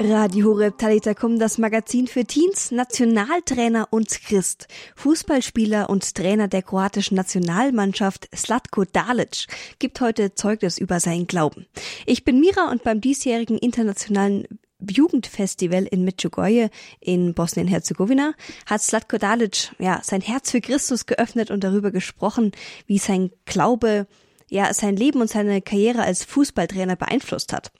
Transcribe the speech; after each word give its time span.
Radio 0.00 0.46
Horeb 0.48 0.78
Talitakum, 0.78 1.38
das 1.38 1.58
Magazin 1.58 2.08
für 2.08 2.24
Teens, 2.24 2.72
Nationaltrainer 2.72 3.88
und 3.90 4.08
Christ, 4.08 4.66
Fußballspieler 4.96 5.88
und 5.88 6.14
Trainer 6.14 6.48
der 6.48 6.62
kroatischen 6.62 7.16
Nationalmannschaft 7.16 8.28
Slatko 8.34 8.84
Dalic 8.84 9.46
gibt 9.78 10.00
heute 10.00 10.34
Zeugnis 10.34 10.78
über 10.78 10.98
seinen 10.98 11.26
Glauben. 11.28 11.66
Ich 12.06 12.24
bin 12.24 12.40
Mira 12.40 12.70
und 12.70 12.82
beim 12.82 13.00
diesjährigen 13.00 13.56
internationalen 13.56 14.46
Jugendfestival 14.80 15.84
in 15.84 16.04
Medjugorje 16.04 16.70
in 17.00 17.32
Bosnien-Herzegowina 17.32 18.34
hat 18.66 18.82
Slatko 18.82 19.18
Dalic 19.18 19.70
ja 19.78 20.00
sein 20.02 20.20
Herz 20.20 20.50
für 20.50 20.60
Christus 20.60 21.06
geöffnet 21.06 21.50
und 21.50 21.62
darüber 21.62 21.92
gesprochen, 21.92 22.52
wie 22.86 22.98
sein 22.98 23.30
Glaube 23.44 24.06
ja 24.48 24.72
sein 24.72 24.96
Leben 24.96 25.20
und 25.20 25.30
seine 25.30 25.60
Karriere 25.62 26.02
als 26.02 26.24
Fußballtrainer 26.24 26.96
beeinflusst 26.96 27.52
hat. 27.52 27.72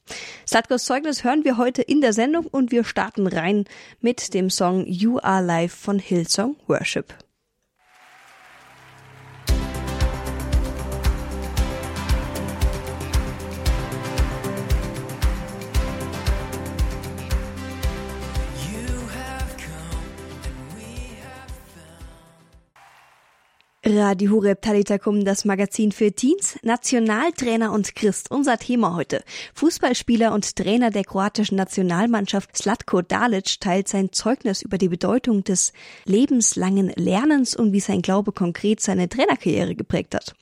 Slatkos 0.47 0.85
Zeugnis 0.85 1.25
hören 1.25 1.45
wir 1.45 1.57
heute 1.57 1.83
in 1.83 2.01
der 2.01 2.13
Sendung 2.13 2.47
und 2.47 2.71
wir 2.71 2.85
starten 2.85 3.27
rein 3.27 3.65
mit 4.01 4.35
dem 4.35 4.51
Song 4.51 4.87
You 4.87 5.19
Are 5.19 5.45
Live 5.45 5.75
von 5.75 5.99
Hillsong 5.99 6.57
Worship. 6.67 7.24
Radio 23.97 24.33
Hureb 24.33 24.61
Talitakum, 24.61 25.25
das 25.25 25.45
Magazin 25.45 25.93
für 25.93 26.13
Teens, 26.13 26.59
Nationaltrainer 26.63 27.73
und 27.73 27.95
Christ. 27.95 28.31
Unser 28.31 28.59
Thema 28.59 28.97
heute. 28.97 29.23
Fußballspieler 29.55 30.33
und 30.33 30.57
Trainer 30.57 30.91
der 30.91 31.05
kroatischen 31.05 31.57
Nationalmannschaft 31.57 32.57
Slatko 32.57 33.03
Dalic 33.03 33.61
teilt 33.61 33.89
sein 33.89 34.13
Zeugnis 34.13 34.63
über 34.63 34.79
die 34.79 34.89
Bedeutung 34.89 35.45
des 35.45 35.73
lebenslangen 36.05 36.93
Lernens 36.97 37.55
und 37.55 37.73
wie 37.73 37.81
sein 37.81 38.03
Glaube 38.03 38.33
konkret 38.33 38.81
seine 38.81 39.09
Trainerkarriere 39.09 39.75
geprägt 39.75 40.15
hat. 40.15 40.35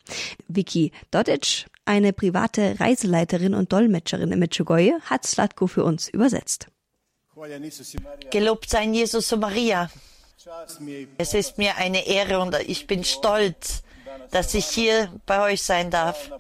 Vicky 0.49 0.93
Dodic, 1.11 1.67
eine 1.85 2.13
private 2.13 2.81
Reiseleiterin 2.81 3.55
und 3.55 3.73
Dolmetscherin 3.73 4.33
in 4.33 4.39
Medjugorje, 4.39 4.99
hat 5.05 5.27
Slatko 5.27 5.67
für 5.67 5.85
uns 5.85 6.09
übersetzt. 6.09 6.69
Gelobt 8.31 8.71
sein 8.71 8.95
Jesus 8.95 9.33
und 9.33 9.41
Maria. 9.41 9.91
Es 11.19 11.35
ist 11.35 11.59
mir 11.59 11.77
eine 11.77 12.07
Ehre 12.07 12.41
und 12.41 12.55
ich 12.67 12.87
bin 12.87 13.05
stolz, 13.05 13.83
dass 14.31 14.55
ich 14.55 14.67
hier 14.67 15.13
bei 15.27 15.43
euch 15.43 15.63
sein 15.63 15.91
darf. 15.91 16.31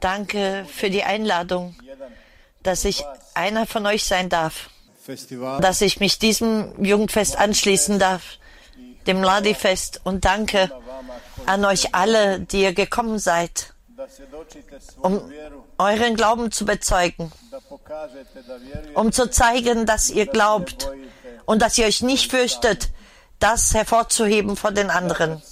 Danke 0.00 0.66
für 0.70 0.90
die 0.90 1.02
Einladung, 1.02 1.76
dass 2.62 2.84
ich 2.84 3.04
einer 3.34 3.66
von 3.66 3.86
euch 3.86 4.04
sein 4.04 4.28
darf, 4.28 4.70
dass 5.60 5.80
ich 5.80 6.00
mich 6.00 6.18
diesem 6.18 6.84
Jugendfest 6.84 7.36
anschließen 7.36 7.98
darf, 7.98 8.38
dem 9.06 9.22
Ladi-Fest. 9.22 10.00
Und 10.04 10.24
danke 10.24 10.70
an 11.46 11.64
euch 11.64 11.94
alle, 11.94 12.40
die 12.40 12.62
ihr 12.62 12.74
gekommen 12.74 13.18
seid, 13.18 13.74
um 15.00 15.30
euren 15.78 16.16
Glauben 16.16 16.50
zu 16.50 16.64
bezeugen, 16.64 17.32
um 18.94 19.12
zu 19.12 19.30
zeigen, 19.30 19.86
dass 19.86 20.10
ihr 20.10 20.26
glaubt 20.26 20.90
und 21.46 21.62
dass 21.62 21.78
ihr 21.78 21.86
euch 21.86 22.02
nicht 22.02 22.30
fürchtet, 22.30 22.90
das 23.44 23.74
hervorzuheben 23.74 24.56
von 24.56 24.74
den 24.74 24.88
anderen. 24.88 25.42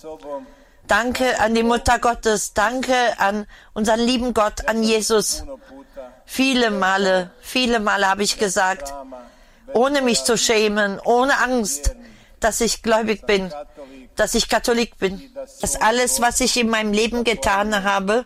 Danke 0.86 1.38
an 1.40 1.54
die 1.54 1.62
Mutter 1.62 1.98
Gottes, 1.98 2.54
danke 2.54 2.94
an 3.18 3.46
unseren 3.74 4.00
lieben 4.00 4.32
Gott, 4.32 4.66
an 4.66 4.82
Jesus. 4.82 5.44
Viele 6.24 6.70
Male, 6.70 7.30
viele 7.42 7.80
Male 7.80 8.08
habe 8.08 8.22
ich 8.22 8.38
gesagt, 8.38 8.94
ohne 9.74 10.00
mich 10.00 10.24
zu 10.24 10.38
schämen, 10.38 10.98
ohne 11.04 11.38
Angst, 11.38 11.94
dass 12.40 12.62
ich 12.62 12.82
gläubig 12.82 13.26
bin, 13.26 13.52
dass 14.16 14.34
ich 14.34 14.48
Katholik 14.48 14.96
bin, 14.96 15.30
dass 15.60 15.76
alles, 15.76 16.22
was 16.22 16.40
ich 16.40 16.56
in 16.56 16.70
meinem 16.70 16.94
Leben 16.94 17.24
getan 17.24 17.84
habe, 17.84 18.24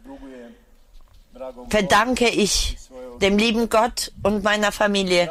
verdanke 1.69 2.28
ich 2.28 2.78
dem 3.21 3.37
lieben 3.37 3.69
Gott 3.69 4.12
und 4.22 4.44
meiner 4.44 4.71
Familie. 4.71 5.28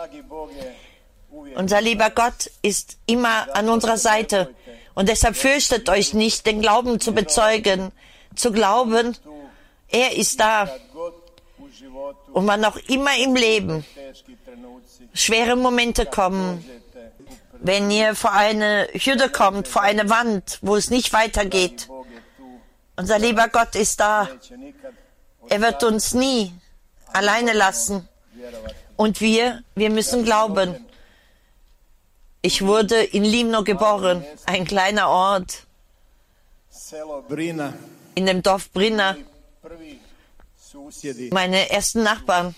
Unser 1.56 1.82
lieber 1.82 2.10
Gott 2.10 2.52
ist 2.62 2.98
immer 3.06 3.56
an 3.56 3.70
unserer 3.70 3.98
Seite. 3.98 4.54
Und 4.94 5.10
deshalb 5.10 5.36
fürchtet 5.36 5.90
euch 5.90 6.14
nicht, 6.14 6.46
den 6.46 6.62
Glauben 6.62 7.00
zu 7.00 7.14
bezeugen, 7.14 7.92
zu 8.36 8.52
glauben, 8.52 9.16
er 9.90 10.16
ist 10.16 10.40
da. 10.40 10.70
Und 12.34 12.48
wann 12.48 12.66
auch 12.66 12.78
immer 12.88 13.18
im 13.18 13.36
Leben 13.36 13.86
schwere 15.14 15.56
Momente 15.56 16.06
kommen, 16.06 16.64
wenn 17.54 17.90
ihr 17.90 18.16
vor 18.16 18.34
eine 18.34 18.88
Hürde 18.94 19.30
kommt, 19.30 19.68
vor 19.68 19.82
eine 19.82 20.10
Wand, 20.10 20.60
wo 20.62 20.76
es 20.76 20.90
nicht 20.90 21.14
weitergeht, 21.14 21.88
unser 22.98 23.20
lieber 23.20 23.48
Gott 23.50 23.76
ist 23.76 24.00
da. 24.00 24.30
Er 25.50 25.62
wird 25.62 25.84
uns 25.84 26.14
nie 26.14 26.54
alleine 27.12 27.54
lassen. 27.54 28.08
Und 28.96 29.20
wir, 29.20 29.64
wir 29.76 29.90
müssen 29.90 30.24
glauben. 30.24 30.85
Ich 32.46 32.62
wurde 32.64 33.02
in 33.02 33.24
Limno 33.24 33.64
geboren, 33.64 34.24
ein 34.46 34.66
kleiner 34.66 35.10
Ort 35.10 35.66
in 38.14 38.26
dem 38.28 38.44
Dorf 38.44 38.70
Brina. 38.70 39.18
Meine 41.32 41.72
ersten 41.72 42.04
Nachbarn, 42.04 42.54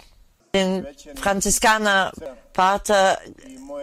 den 0.54 0.86
Franziskaner, 1.16 2.12
Pater, 2.52 3.18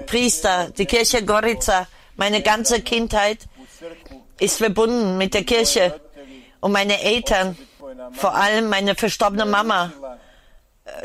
Priester, 0.04 0.69
die 0.76 0.84
Kirche 0.84 1.25
Gorica, 1.25 1.87
meine 2.16 2.43
ganze 2.43 2.82
Kindheit 2.82 3.38
ist 4.38 4.59
verbunden 4.59 5.16
mit 5.16 5.32
der 5.32 5.44
Kirche. 5.44 5.98
Und 6.60 6.72
meine 6.72 7.00
Eltern, 7.00 7.56
vor 8.12 8.34
allem 8.34 8.69
meine 8.69 8.94
verstorbene 8.94 9.47
Mama, 9.47 9.91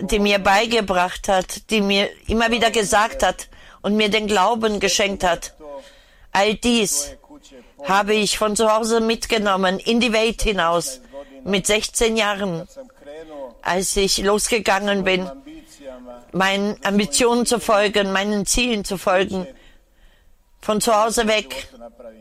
die 0.01 0.19
mir 0.19 0.39
beigebracht 0.39 1.29
hat, 1.29 1.69
die 1.69 1.79
mir 1.79 2.09
immer 2.27 2.51
wieder 2.51 2.69
gesagt 2.69 3.23
hat, 3.23 3.47
und 3.81 3.95
mir 3.95 4.09
den 4.09 4.28
Glauben 4.28 4.79
geschenkt 4.79 5.23
hat. 5.23 5.53
All 6.31 6.56
dies 6.56 7.16
habe 7.85 8.13
ich 8.13 8.38
von 8.38 8.56
zu 8.56 8.72
Hause 8.72 9.00
mitgenommen 9.00 9.79
in 9.79 10.00
die 10.00 10.13
Welt 10.13 10.41
hinaus 10.41 11.01
mit 11.44 11.66
16 11.66 12.18
Jahren, 12.18 12.68
als 13.62 13.95
ich 13.95 14.18
losgegangen 14.19 15.03
bin, 15.03 15.29
meinen 16.31 16.78
Ambitionen 16.84 17.45
zu 17.45 17.59
folgen, 17.59 18.12
meinen 18.12 18.45
Zielen 18.45 18.84
zu 18.85 18.97
folgen, 18.97 19.47
von 20.62 20.81
zu 20.81 20.94
Hause 20.94 21.28
weg, 21.28 21.68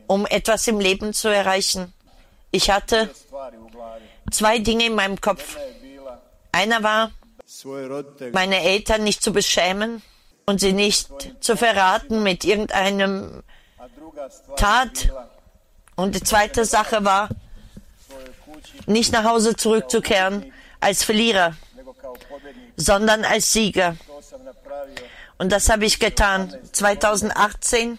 um 0.06 0.26
etwas 0.26 0.66
im 0.68 0.80
Leben 0.80 1.12
zu 1.12 1.28
erreichen. 1.28 1.92
Ich 2.50 2.70
hatte 2.70 3.10
zwei 4.30 4.58
Dinge 4.58 4.86
in 4.86 4.94
meinem 4.94 5.20
Kopf. 5.20 5.56
Einer 6.52 6.82
war, 6.82 7.10
meine 8.32 8.62
Eltern 8.62 9.04
nicht 9.04 9.22
zu 9.22 9.32
beschämen 9.32 10.02
und 10.48 10.60
sie 10.60 10.72
nicht 10.72 11.10
zu 11.40 11.58
verraten 11.58 12.22
mit 12.22 12.42
irgendeinem 12.42 13.42
Tat. 14.56 15.12
Und 15.94 16.14
die 16.14 16.22
zweite 16.22 16.64
Sache 16.64 17.04
war, 17.04 17.28
nicht 18.86 19.12
nach 19.12 19.24
Hause 19.24 19.56
zurückzukehren 19.56 20.50
als 20.80 21.04
Verlierer, 21.04 21.54
sondern 22.76 23.26
als 23.26 23.52
Sieger. 23.52 23.96
Und 25.36 25.52
das 25.52 25.68
habe 25.68 25.84
ich 25.84 26.00
getan 26.00 26.56
2018, 26.72 27.98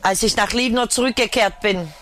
als 0.00 0.22
ich 0.22 0.34
nach 0.34 0.52
Livno 0.54 0.86
zurückgekehrt 0.86 1.60
bin, 1.60 1.92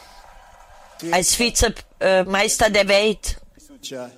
als 1.10 1.36
Vizemeister 1.36 2.70
der 2.70 2.86
Welt 2.86 3.38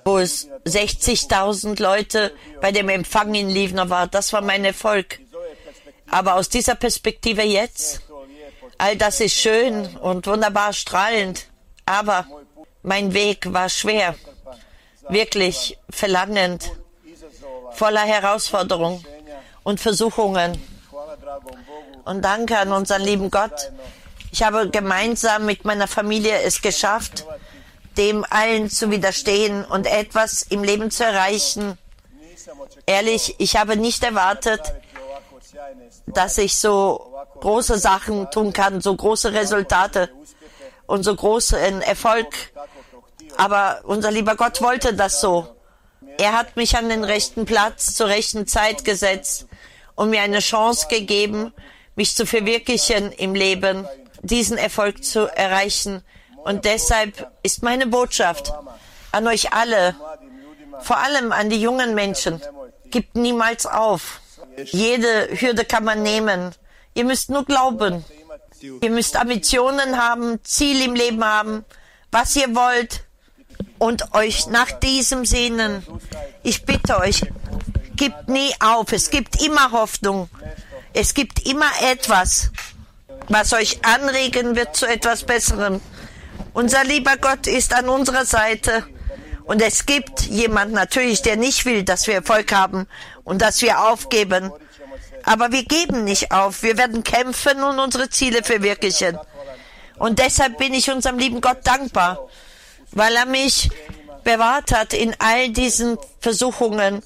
wo 0.05 0.17
es 0.17 0.47
60.000 0.65 1.81
Leute 1.81 2.33
bei 2.61 2.71
dem 2.71 2.89
Empfang 2.89 3.33
in 3.33 3.49
Livno 3.49 3.89
war. 3.89 4.07
Das 4.07 4.33
war 4.33 4.41
mein 4.41 4.65
Erfolg. 4.65 5.19
Aber 6.09 6.35
aus 6.35 6.49
dieser 6.49 6.75
Perspektive 6.75 7.43
jetzt, 7.43 8.01
all 8.77 8.95
das 8.95 9.19
ist 9.19 9.35
schön 9.35 9.85
und 9.97 10.25
wunderbar 10.27 10.73
strahlend, 10.73 11.47
aber 11.85 12.25
mein 12.83 13.13
Weg 13.13 13.51
war 13.51 13.69
schwer, 13.69 14.15
wirklich 15.09 15.77
verlangend, 15.89 16.71
voller 17.71 18.01
Herausforderungen 18.05 19.05
und 19.63 19.79
Versuchungen. 19.79 20.61
Und 22.05 22.21
danke 22.23 22.57
an 22.57 22.71
unseren 22.71 23.01
lieben 23.01 23.29
Gott. 23.29 23.71
Ich 24.31 24.43
habe 24.43 24.69
gemeinsam 24.69 25.45
mit 25.45 25.65
meiner 25.65 25.87
Familie 25.87 26.41
es 26.41 26.61
geschafft, 26.61 27.25
dem 27.97 28.25
allen 28.29 28.69
zu 28.69 28.91
widerstehen 28.91 29.65
und 29.65 29.87
etwas 29.87 30.43
im 30.43 30.63
Leben 30.63 30.91
zu 30.91 31.03
erreichen. 31.03 31.77
Ehrlich, 32.85 33.35
ich 33.39 33.57
habe 33.57 33.75
nicht 33.75 34.03
erwartet, 34.03 34.61
dass 36.05 36.37
ich 36.37 36.57
so 36.57 37.13
große 37.41 37.77
Sachen 37.77 38.29
tun 38.31 38.53
kann, 38.53 38.81
so 38.81 38.95
große 38.95 39.33
Resultate 39.33 40.09
und 40.85 41.03
so 41.03 41.15
großen 41.15 41.81
Erfolg. 41.81 42.27
Aber 43.35 43.81
unser 43.83 44.11
lieber 44.11 44.35
Gott 44.35 44.61
wollte 44.61 44.93
das 44.93 45.19
so. 45.21 45.47
Er 46.17 46.33
hat 46.33 46.55
mich 46.55 46.77
an 46.77 46.89
den 46.89 47.03
rechten 47.03 47.45
Platz 47.45 47.93
zur 47.93 48.07
rechten 48.07 48.47
Zeit 48.47 48.85
gesetzt 48.85 49.47
und 49.95 50.09
mir 50.09 50.21
eine 50.21 50.39
Chance 50.39 50.87
gegeben, 50.89 51.53
mich 51.95 52.15
zu 52.15 52.25
verwirklichen 52.25 53.11
im 53.11 53.35
Leben, 53.35 53.87
diesen 54.21 54.57
Erfolg 54.57 55.03
zu 55.03 55.27
erreichen. 55.27 56.03
Und 56.47 56.63
deshalb 56.63 57.29
ist 57.43 57.61
meine 57.61 57.87
Botschaft 57.87 58.53
an 59.11 59.27
euch 59.27 59.51
alle, 59.51 59.95
vor 60.79 60.97
allem 60.97 61.33
an 61.33 61.49
die 61.49 61.59
jungen 61.59 61.93
Menschen, 61.93 62.41
gibt 62.85 63.17
niemals 63.17 63.65
auf. 63.65 64.21
Jede 64.63 65.27
Hürde 65.41 65.65
kann 65.65 65.83
man 65.83 66.03
nehmen. 66.03 66.55
Ihr 66.93 67.03
müsst 67.03 67.29
nur 67.29 67.43
glauben. 67.43 68.05
Ihr 68.61 68.89
müsst 68.89 69.17
Ambitionen 69.17 70.01
haben, 70.01 70.39
Ziel 70.45 70.85
im 70.85 70.95
Leben 70.95 71.21
haben, 71.21 71.65
was 72.11 72.33
ihr 72.37 72.55
wollt 72.55 73.03
und 73.77 74.15
euch 74.15 74.47
nach 74.47 74.71
diesem 74.71 75.25
sehnen. 75.25 75.85
Ich 76.43 76.63
bitte 76.63 76.97
euch, 76.97 77.23
gebt 77.97 78.29
nie 78.29 78.53
auf. 78.61 78.93
Es 78.93 79.09
gibt 79.09 79.43
immer 79.43 79.73
Hoffnung. 79.73 80.29
Es 80.93 81.13
gibt 81.13 81.45
immer 81.45 81.69
etwas, 81.81 82.51
was 83.27 83.51
euch 83.51 83.83
anregen 83.83 84.55
wird 84.55 84.77
zu 84.77 84.87
etwas 84.87 85.25
Besserem. 85.25 85.81
Unser 86.57 86.83
lieber 86.85 87.17
Gott 87.17 87.45
ist 87.45 87.71
an 87.75 87.87
unserer 87.87 88.25
Seite. 88.25 88.83
Und 89.45 89.61
es 89.61 89.85
gibt 89.85 90.21
jemand 90.21 90.73
natürlich, 90.73 91.21
der 91.21 91.35
nicht 91.35 91.65
will, 91.65 91.83
dass 91.83 92.07
wir 92.07 92.15
Erfolg 92.15 92.51
haben 92.51 92.87
und 93.23 93.43
dass 93.43 93.61
wir 93.61 93.87
aufgeben. 93.87 94.51
Aber 95.21 95.51
wir 95.51 95.65
geben 95.65 96.03
nicht 96.03 96.31
auf. 96.31 96.63
Wir 96.63 96.79
werden 96.79 97.03
kämpfen 97.03 97.61
und 97.63 97.77
unsere 97.77 98.09
Ziele 98.09 98.41
verwirklichen. 98.41 99.19
Und 99.99 100.17
deshalb 100.17 100.57
bin 100.57 100.73
ich 100.73 100.89
unserem 100.89 101.19
lieben 101.19 101.41
Gott 101.41 101.59
dankbar, 101.63 102.27
weil 102.91 103.15
er 103.15 103.27
mich 103.27 103.69
bewahrt 104.23 104.71
hat 104.71 104.93
in 104.93 105.15
all 105.19 105.49
diesen 105.49 105.99
Versuchungen, 106.21 107.03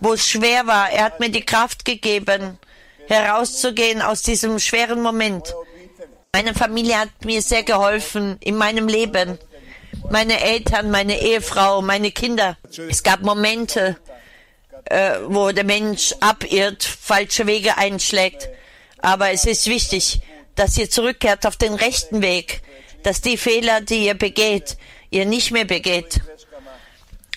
wo 0.00 0.14
es 0.14 0.28
schwer 0.28 0.66
war. 0.66 0.90
Er 0.90 1.04
hat 1.04 1.20
mir 1.20 1.30
die 1.30 1.46
Kraft 1.46 1.84
gegeben, 1.84 2.58
herauszugehen 3.06 4.02
aus 4.02 4.22
diesem 4.22 4.58
schweren 4.58 5.00
Moment. 5.02 5.54
Meine 6.34 6.52
Familie 6.52 6.98
hat 6.98 7.24
mir 7.24 7.40
sehr 7.40 7.62
geholfen 7.62 8.36
in 8.40 8.56
meinem 8.56 8.86
Leben. 8.86 9.38
Meine 10.10 10.38
Eltern, 10.42 10.90
meine 10.90 11.18
Ehefrau, 11.22 11.80
meine 11.80 12.10
Kinder. 12.10 12.58
Es 12.90 13.02
gab 13.02 13.22
Momente, 13.22 13.96
äh, 14.84 15.12
wo 15.26 15.50
der 15.52 15.64
Mensch 15.64 16.14
abirrt, 16.20 16.84
falsche 16.84 17.46
Wege 17.46 17.78
einschlägt. 17.78 18.50
Aber 18.98 19.30
es 19.30 19.46
ist 19.46 19.68
wichtig, 19.68 20.20
dass 20.54 20.76
ihr 20.76 20.90
zurückkehrt 20.90 21.46
auf 21.46 21.56
den 21.56 21.72
rechten 21.72 22.20
Weg, 22.20 22.60
dass 23.04 23.22
die 23.22 23.38
Fehler, 23.38 23.80
die 23.80 24.04
ihr 24.04 24.14
begeht, 24.14 24.76
ihr 25.08 25.24
nicht 25.24 25.50
mehr 25.50 25.64
begeht. 25.64 26.20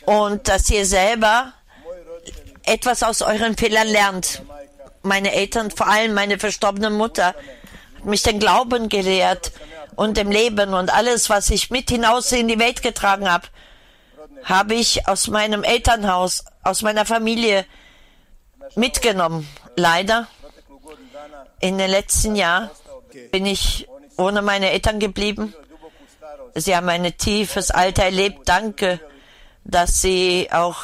Und 0.05 0.49
dass 0.49 0.69
ihr 0.69 0.85
selber 0.85 1.53
etwas 2.65 3.03
aus 3.03 3.21
euren 3.21 3.55
Fehlern 3.55 3.88
lernt. 3.88 4.41
Meine 5.01 5.31
Eltern, 5.31 5.71
vor 5.71 5.88
allem 5.88 6.13
meine 6.13 6.38
verstorbene 6.39 6.89
Mutter, 6.89 7.33
mich 8.06 8.24
den 8.24 8.39
Glauben 8.39 8.89
gelehrt 8.89 9.51
und 9.95 10.18
dem 10.18 10.31
Leben 10.31 10.74
und 10.74 10.94
alles, 10.94 11.30
was 11.30 11.50
ich 11.50 11.69
mit 11.69 11.89
hinaus 11.89 12.31
in 12.31 12.48
die 12.48 12.59
Welt 12.59 12.81
getragen 12.81 13.30
habe, 13.31 13.48
habe 14.44 14.74
ich 14.74 15.07
aus 15.07 15.27
meinem 15.27 15.63
Elternhaus, 15.63 16.45
aus 16.63 16.81
meiner 16.81 17.06
Familie 17.06 17.65
mitgenommen. 18.75 19.48
Leider 19.75 20.27
in 21.59 21.77
den 21.77 21.89
letzten 21.89 22.36
Jahren 22.36 22.69
bin 23.31 23.45
ich 23.45 23.88
ohne 24.18 24.42
meine 24.42 24.71
Eltern 24.71 25.00
geblieben. 25.00 25.53
Sie 26.56 26.75
haben 26.75 26.89
ein 26.89 27.18
tiefes 27.18 27.71
Alter 27.71 28.03
erlebt. 28.03 28.50
Danke, 28.50 29.00
dass 29.63 30.01
sie 30.01 30.50
auch 30.51 30.77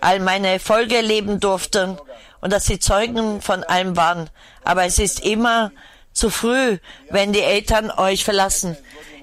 all 0.00 0.20
meine 0.20 0.48
Erfolge 0.48 0.96
erleben 0.96 1.40
durften 1.40 1.98
und 2.40 2.52
dass 2.52 2.64
sie 2.64 2.78
Zeugen 2.78 3.40
von 3.40 3.64
allem 3.64 3.96
waren. 3.96 4.28
Aber 4.64 4.84
es 4.84 4.98
ist 4.98 5.24
immer 5.24 5.70
zu 6.14 6.30
früh, 6.30 6.78
wenn 7.10 7.32
die 7.32 7.42
Eltern 7.42 7.90
euch 7.90 8.24
verlassen. 8.24 8.76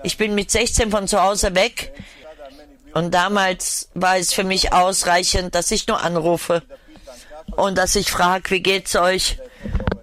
Ich 0.04 0.18
bin 0.18 0.36
mit 0.36 0.52
16 0.52 0.92
von 0.92 1.08
zu 1.08 1.22
Hause 1.22 1.56
weg 1.56 1.94
und 2.94 3.12
damals 3.14 3.90
war 3.94 4.18
es 4.18 4.34
für 4.34 4.44
mich 4.44 4.74
ausreichend, 4.74 5.56
dass 5.56 5.72
ich 5.72 5.88
nur 5.88 6.02
anrufe 6.02 6.62
und 7.56 7.78
dass 7.78 7.96
ich 7.96 8.12
frage, 8.12 8.52
wie 8.52 8.62
geht's 8.62 8.96
euch? 8.96 9.38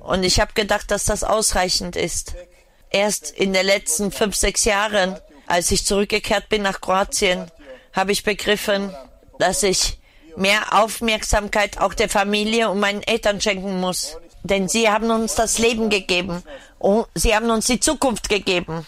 Und 0.01 0.23
ich 0.25 0.41
habe 0.41 0.53
gedacht, 0.55 0.91
dass 0.91 1.05
das 1.05 1.23
ausreichend 1.23 1.97
ist. 1.97 2.33
Erst 2.91 3.31
in 3.31 3.53
den 3.53 3.67
letzten 3.67 4.11
fünf, 4.11 4.35
sechs 4.35 4.65
Jahren, 4.65 5.19
als 5.47 5.71
ich 5.71 5.85
zurückgekehrt 5.85 6.49
bin 6.49 6.63
nach 6.63 6.81
Kroatien, 6.81 7.51
habe 7.93 8.13
ich 8.13 8.25
begriffen, 8.25 8.95
dass 9.39 9.63
ich 9.63 9.99
mehr 10.37 10.73
Aufmerksamkeit 10.83 11.79
auch 11.79 11.93
der 11.95 12.09
Familie 12.09 12.71
und 12.71 12.81
meinen 12.81 13.03
Eltern 13.03 13.41
schenken 13.41 13.81
muss. 13.81 14.17
Denn 14.49 14.69
sie 14.69 14.89
haben 14.89 15.11
uns 15.11 15.35
das 15.35 15.59
Leben 15.59 15.91
gegeben 15.91 16.43
und 16.79 17.07
sie 17.15 17.35
haben 17.35 17.51
uns 17.51 17.67
die 17.67 17.81
Zukunft 17.81 18.29
gegeben. 18.29 18.87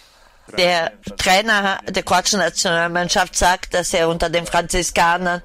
Der 0.56 0.92
Trainer 1.16 1.80
der 1.88 2.02
kroatischen 2.02 2.40
Nationalmannschaft 2.40 3.36
sagt, 3.36 3.74
dass 3.74 3.94
er 3.94 4.08
unter 4.08 4.30
den 4.30 4.46
Franziskanern 4.46 5.42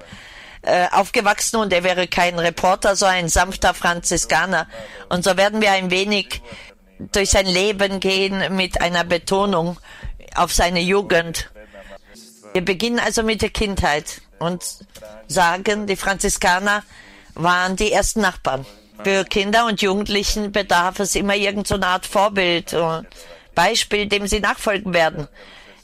äh, 0.62 0.88
aufgewachsen 0.90 1.56
und 1.56 1.72
er 1.72 1.84
wäre 1.84 2.08
kein 2.08 2.38
Reporter, 2.38 2.96
so 2.96 3.06
ein 3.06 3.28
sanfter 3.28 3.72
Franziskaner. 3.72 4.66
Und 5.08 5.22
so 5.22 5.36
werden 5.36 5.60
wir 5.60 5.70
ein 5.72 5.90
wenig 5.90 6.42
durch 6.98 7.30
sein 7.30 7.46
Leben 7.46 8.00
gehen 8.00 8.56
mit 8.56 8.80
einer 8.80 9.04
Betonung 9.04 9.78
auf 10.34 10.52
seine 10.52 10.80
Jugend. 10.80 11.50
Wir 12.52 12.64
beginnen 12.64 12.98
also 12.98 13.22
mit 13.22 13.42
der 13.42 13.50
Kindheit 13.50 14.22
und 14.38 14.64
sagen, 15.28 15.86
die 15.86 15.96
Franziskaner 15.96 16.82
waren 17.34 17.76
die 17.76 17.92
ersten 17.92 18.22
Nachbarn. 18.22 18.64
Für 19.04 19.24
Kinder 19.24 19.66
und 19.66 19.82
Jugendlichen 19.82 20.52
bedarf 20.52 21.00
es 21.00 21.14
immer 21.14 21.34
irgendeine 21.34 21.86
Art 21.86 22.06
Vorbild. 22.06 22.74
Und 22.74 23.06
Beispiel, 23.56 24.06
dem 24.06 24.28
Sie 24.28 24.38
nachfolgen 24.38 24.94
werden. 24.94 25.26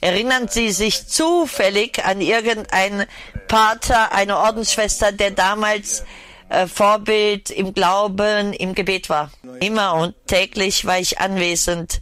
Erinnern 0.01 0.47
Sie 0.47 0.71
sich 0.71 1.09
zufällig 1.09 2.05
an 2.05 2.21
irgendeinen 2.21 3.07
Pater, 3.49 4.13
eine 4.13 4.39
Ordensschwester, 4.39 5.11
der 5.11 5.33
damals 5.33 6.05
äh, 6.49 6.67
Vorbild 6.69 7.51
im 7.51 7.73
Glauben, 7.75 8.53
im 8.53 8.75
Gebet 8.75 9.09
war? 9.09 9.33
Immer 9.61 9.95
und 9.95 10.15
täglich 10.27 10.85
war 10.85 10.99
ich 10.99 11.19
anwesend 11.19 12.01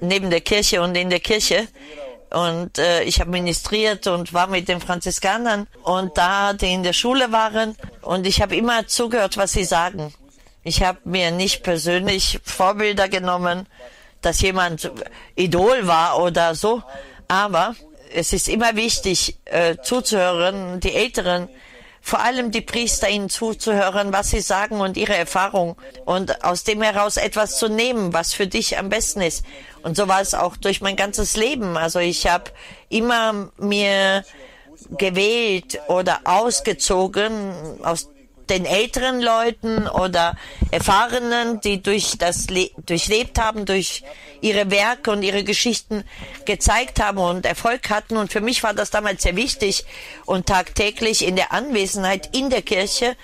neben 0.00 0.30
der 0.30 0.40
Kirche 0.40 0.82
und 0.82 0.96
in 0.96 1.10
der 1.10 1.20
Kirche. 1.20 1.68
Und 2.30 2.78
äh, 2.78 3.02
ich 3.04 3.20
habe 3.20 3.30
ministriert 3.30 4.06
und 4.06 4.32
war 4.32 4.46
mit 4.46 4.68
den 4.68 4.80
Franziskanern 4.80 5.68
und 5.82 6.16
da, 6.16 6.54
die 6.54 6.72
in 6.72 6.82
der 6.82 6.92
Schule 6.92 7.30
waren. 7.30 7.76
Und 8.00 8.26
ich 8.26 8.42
habe 8.42 8.56
immer 8.56 8.86
zugehört, 8.86 9.36
was 9.36 9.52
sie 9.52 9.64
sagen. 9.64 10.12
Ich 10.64 10.82
habe 10.82 10.98
mir 11.04 11.30
nicht 11.30 11.62
persönlich 11.62 12.40
Vorbilder 12.44 13.08
genommen, 13.08 13.66
dass 14.20 14.40
jemand 14.40 14.90
Idol 15.34 15.86
war 15.86 16.22
oder 16.22 16.54
so. 16.54 16.82
Aber 17.26 17.74
es 18.14 18.32
ist 18.32 18.48
immer 18.48 18.76
wichtig, 18.76 19.36
äh, 19.46 19.76
zuzuhören, 19.82 20.80
die 20.80 20.94
Älteren, 20.94 21.48
vor 22.00 22.20
allem 22.20 22.50
die 22.50 22.60
Priester, 22.60 23.08
ihnen 23.08 23.30
zuzuhören, 23.30 24.12
was 24.12 24.30
sie 24.30 24.40
sagen 24.40 24.80
und 24.80 24.96
ihre 24.96 25.16
Erfahrung 25.16 25.76
und 26.04 26.44
aus 26.44 26.64
dem 26.64 26.82
heraus 26.82 27.16
etwas 27.16 27.58
zu 27.58 27.68
nehmen, 27.68 28.12
was 28.12 28.32
für 28.32 28.46
dich 28.46 28.78
am 28.78 28.88
besten 28.88 29.20
ist. 29.20 29.44
Und 29.82 29.96
so 29.96 30.08
war 30.08 30.20
es 30.20 30.34
auch 30.34 30.56
durch 30.56 30.80
mein 30.80 30.96
ganzes 30.96 31.36
Leben. 31.36 31.76
Also 31.76 32.00
ich 32.00 32.26
habe 32.26 32.50
immer 32.88 33.50
mir 33.56 34.24
gewählt 34.90 35.80
oder 35.88 36.20
ausgezogen 36.24 37.52
aus 37.82 38.11
den 38.52 38.66
älteren 38.66 39.22
Leuten 39.22 39.88
oder 39.88 40.36
Erfahrenen, 40.70 41.60
die 41.62 41.82
durch 41.82 42.18
das 42.18 42.50
Le 42.50 42.70
durchlebt 42.84 43.38
haben, 43.38 43.64
durch 43.64 44.02
ihre 44.42 44.70
Werke 44.70 45.10
und 45.10 45.22
ihre 45.22 45.42
Geschichten 45.42 46.04
gezeigt 46.44 47.00
haben 47.00 47.18
und 47.18 47.46
Erfolg 47.46 47.88
hatten. 47.88 48.18
Und 48.18 48.30
für 48.30 48.42
mich 48.42 48.62
war 48.62 48.74
das 48.74 48.90
damals 48.90 49.22
sehr 49.22 49.36
wichtig. 49.36 49.84
Und 50.26 50.46
tagtäglich 50.46 51.26
in 51.26 51.36
der 51.36 51.52
Anwesenheit 51.52 52.36
in 52.36 52.50
der 52.50 52.60
Kirche 52.60 53.16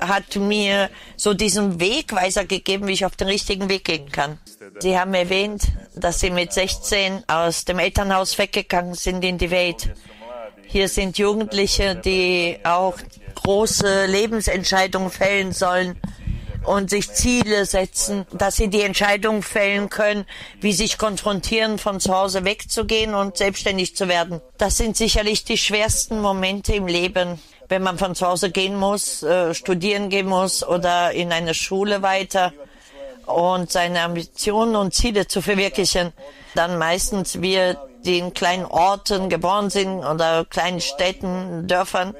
hat 0.00 0.36
mir 0.36 0.88
so 1.16 1.34
diesen 1.34 1.78
Wegweiser 1.78 2.46
gegeben, 2.46 2.86
wie 2.86 2.92
ich 2.92 3.04
auf 3.04 3.16
den 3.16 3.28
richtigen 3.28 3.68
Weg 3.68 3.84
gehen 3.84 4.10
kann. 4.10 4.38
Sie 4.78 4.98
haben 4.98 5.12
erwähnt, 5.12 5.64
dass 5.94 6.20
Sie 6.20 6.30
mit 6.30 6.54
16 6.54 7.24
aus 7.28 7.66
dem 7.66 7.78
Elternhaus 7.78 8.38
weggegangen 8.38 8.94
sind 8.94 9.22
in 9.24 9.36
die 9.36 9.50
Welt. 9.50 9.90
Hier 10.72 10.88
sind 10.88 11.18
Jugendliche, 11.18 11.96
die 11.96 12.60
auch 12.62 12.96
große 13.42 14.06
Lebensentscheidungen 14.06 15.10
fällen 15.10 15.50
sollen 15.50 16.00
und 16.64 16.90
sich 16.90 17.12
Ziele 17.12 17.66
setzen, 17.66 18.24
dass 18.30 18.54
sie 18.54 18.68
die 18.68 18.82
Entscheidung 18.82 19.42
fällen 19.42 19.90
können, 19.90 20.26
wie 20.60 20.72
sich 20.72 20.96
konfrontieren, 20.96 21.78
von 21.78 21.98
zu 21.98 22.14
Hause 22.14 22.44
wegzugehen 22.44 23.14
und 23.16 23.36
selbstständig 23.36 23.96
zu 23.96 24.06
werden. 24.06 24.40
Das 24.58 24.76
sind 24.76 24.96
sicherlich 24.96 25.42
die 25.42 25.58
schwersten 25.58 26.20
Momente 26.20 26.72
im 26.72 26.86
Leben, 26.86 27.40
wenn 27.68 27.82
man 27.82 27.98
von 27.98 28.14
zu 28.14 28.28
Hause 28.28 28.52
gehen 28.52 28.76
muss, 28.76 29.24
äh, 29.24 29.52
studieren 29.54 30.08
gehen 30.08 30.28
muss 30.28 30.64
oder 30.64 31.10
in 31.10 31.32
eine 31.32 31.54
Schule 31.54 32.02
weiter 32.02 32.52
und 33.26 33.72
seine 33.72 34.02
Ambitionen 34.02 34.76
und 34.76 34.94
Ziele 34.94 35.26
zu 35.26 35.42
verwirklichen. 35.42 36.12
Dann 36.54 36.78
meistens 36.78 37.40
wir, 37.42 37.89
die 38.04 38.18
in 38.18 38.34
kleinen 38.34 38.64
Orten 38.64 39.28
geboren 39.28 39.70
sind 39.70 40.04
oder 40.04 40.44
kleinen 40.44 40.80
Städten, 40.80 41.66
Dörfern, 41.66 42.14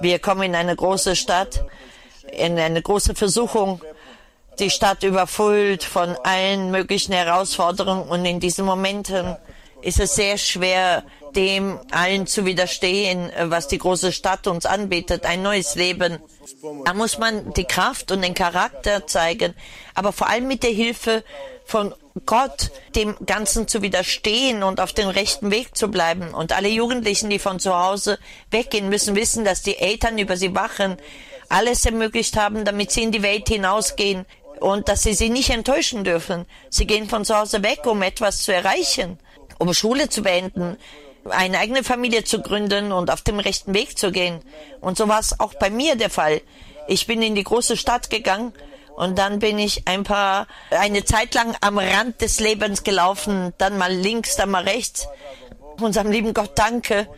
wir 0.00 0.18
kommen 0.18 0.42
in 0.42 0.54
eine 0.54 0.74
große 0.74 1.16
Stadt, 1.16 1.64
in 2.30 2.58
eine 2.58 2.82
große 2.82 3.14
Versuchung, 3.14 3.80
die 4.58 4.70
Stadt 4.70 5.02
überfüllt 5.02 5.84
von 5.84 6.16
allen 6.22 6.70
möglichen 6.70 7.12
Herausforderungen 7.12 8.08
und 8.08 8.24
in 8.24 8.40
diesen 8.40 8.64
Momenten 8.64 9.36
ist 9.82 10.00
es 10.00 10.14
sehr 10.14 10.38
schwer, 10.38 11.04
dem 11.34 11.78
allen 11.90 12.26
zu 12.26 12.46
widerstehen, 12.46 13.30
was 13.44 13.68
die 13.68 13.78
große 13.78 14.12
Stadt 14.12 14.46
uns 14.46 14.66
anbietet, 14.66 15.26
ein 15.26 15.42
neues 15.42 15.74
Leben. 15.74 16.18
Da 16.84 16.94
muss 16.94 17.18
man 17.18 17.52
die 17.52 17.64
Kraft 17.64 18.10
und 18.10 18.22
den 18.22 18.34
Charakter 18.34 19.06
zeigen, 19.06 19.54
aber 19.94 20.12
vor 20.12 20.28
allem 20.28 20.46
mit 20.46 20.62
der 20.62 20.70
Hilfe 20.70 21.24
von 21.64 21.94
Gott 22.26 22.70
dem 22.94 23.16
Ganzen 23.26 23.66
zu 23.66 23.82
widerstehen 23.82 24.62
und 24.62 24.80
auf 24.80 24.92
dem 24.92 25.08
rechten 25.08 25.50
Weg 25.50 25.76
zu 25.76 25.88
bleiben. 25.88 26.32
Und 26.32 26.52
alle 26.52 26.68
Jugendlichen, 26.68 27.30
die 27.30 27.38
von 27.38 27.58
zu 27.58 27.74
Hause 27.76 28.18
weggehen, 28.50 28.88
müssen 28.88 29.16
wissen, 29.16 29.44
dass 29.44 29.62
die 29.62 29.78
Eltern 29.78 30.18
über 30.18 30.36
sie 30.36 30.54
wachen, 30.54 30.96
alles 31.48 31.84
ermöglicht 31.84 32.36
haben, 32.36 32.64
damit 32.64 32.90
sie 32.90 33.02
in 33.02 33.12
die 33.12 33.22
Welt 33.22 33.48
hinausgehen 33.48 34.26
und 34.60 34.88
dass 34.88 35.02
sie 35.02 35.14
sie 35.14 35.30
nicht 35.30 35.50
enttäuschen 35.50 36.04
dürfen. 36.04 36.46
Sie 36.70 36.86
gehen 36.86 37.08
von 37.08 37.24
zu 37.24 37.36
Hause 37.36 37.62
weg, 37.62 37.86
um 37.86 38.02
etwas 38.02 38.42
zu 38.42 38.52
erreichen, 38.52 39.18
um 39.58 39.74
Schule 39.74 40.08
zu 40.08 40.22
beenden, 40.22 40.76
eine 41.28 41.58
eigene 41.58 41.82
Familie 41.82 42.24
zu 42.24 42.40
gründen 42.42 42.92
und 42.92 43.10
auf 43.10 43.22
dem 43.22 43.38
rechten 43.38 43.74
Weg 43.74 43.98
zu 43.98 44.12
gehen. 44.12 44.40
Und 44.80 44.98
so 44.98 45.08
war 45.08 45.20
es 45.20 45.40
auch 45.40 45.54
bei 45.54 45.70
mir 45.70 45.96
der 45.96 46.10
Fall. 46.10 46.42
Ich 46.86 47.06
bin 47.06 47.22
in 47.22 47.34
die 47.34 47.44
große 47.44 47.76
Stadt 47.76 48.10
gegangen 48.10 48.52
und 48.96 49.18
dann 49.18 49.38
bin 49.38 49.58
ich 49.58 49.86
ein 49.86 50.04
paar, 50.04 50.46
eine 50.70 51.04
Zeit 51.04 51.34
lang 51.34 51.56
am 51.60 51.78
Rand 51.78 52.20
des 52.20 52.40
Lebens 52.40 52.84
gelaufen, 52.84 53.52
dann 53.58 53.76
mal 53.76 53.92
links, 53.92 54.36
dann 54.36 54.50
mal 54.50 54.64
rechts. 54.64 55.08
Unserem 55.80 56.10
lieben 56.10 56.34
Gott 56.34 56.52
danke. 56.54 57.08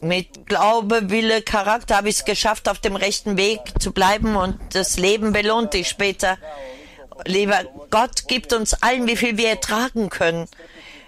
Mit 0.00 0.46
Glaube, 0.46 1.10
Wille, 1.10 1.42
Charakter 1.42 1.96
habe 1.96 2.08
ich 2.08 2.16
es 2.16 2.24
geschafft, 2.24 2.68
auf 2.68 2.78
dem 2.80 2.96
rechten 2.96 3.36
Weg 3.36 3.60
zu 3.78 3.92
bleiben 3.92 4.36
und 4.36 4.58
das 4.74 4.98
Leben 4.98 5.32
belohnt 5.32 5.72
dich 5.74 5.88
später. 5.88 6.36
Lieber 7.24 7.64
Gott 7.90 8.28
gibt 8.28 8.52
uns 8.52 8.74
allen, 8.82 9.06
wie 9.06 9.16
viel 9.16 9.36
wir 9.36 9.48
ertragen 9.48 10.10
können 10.10 10.48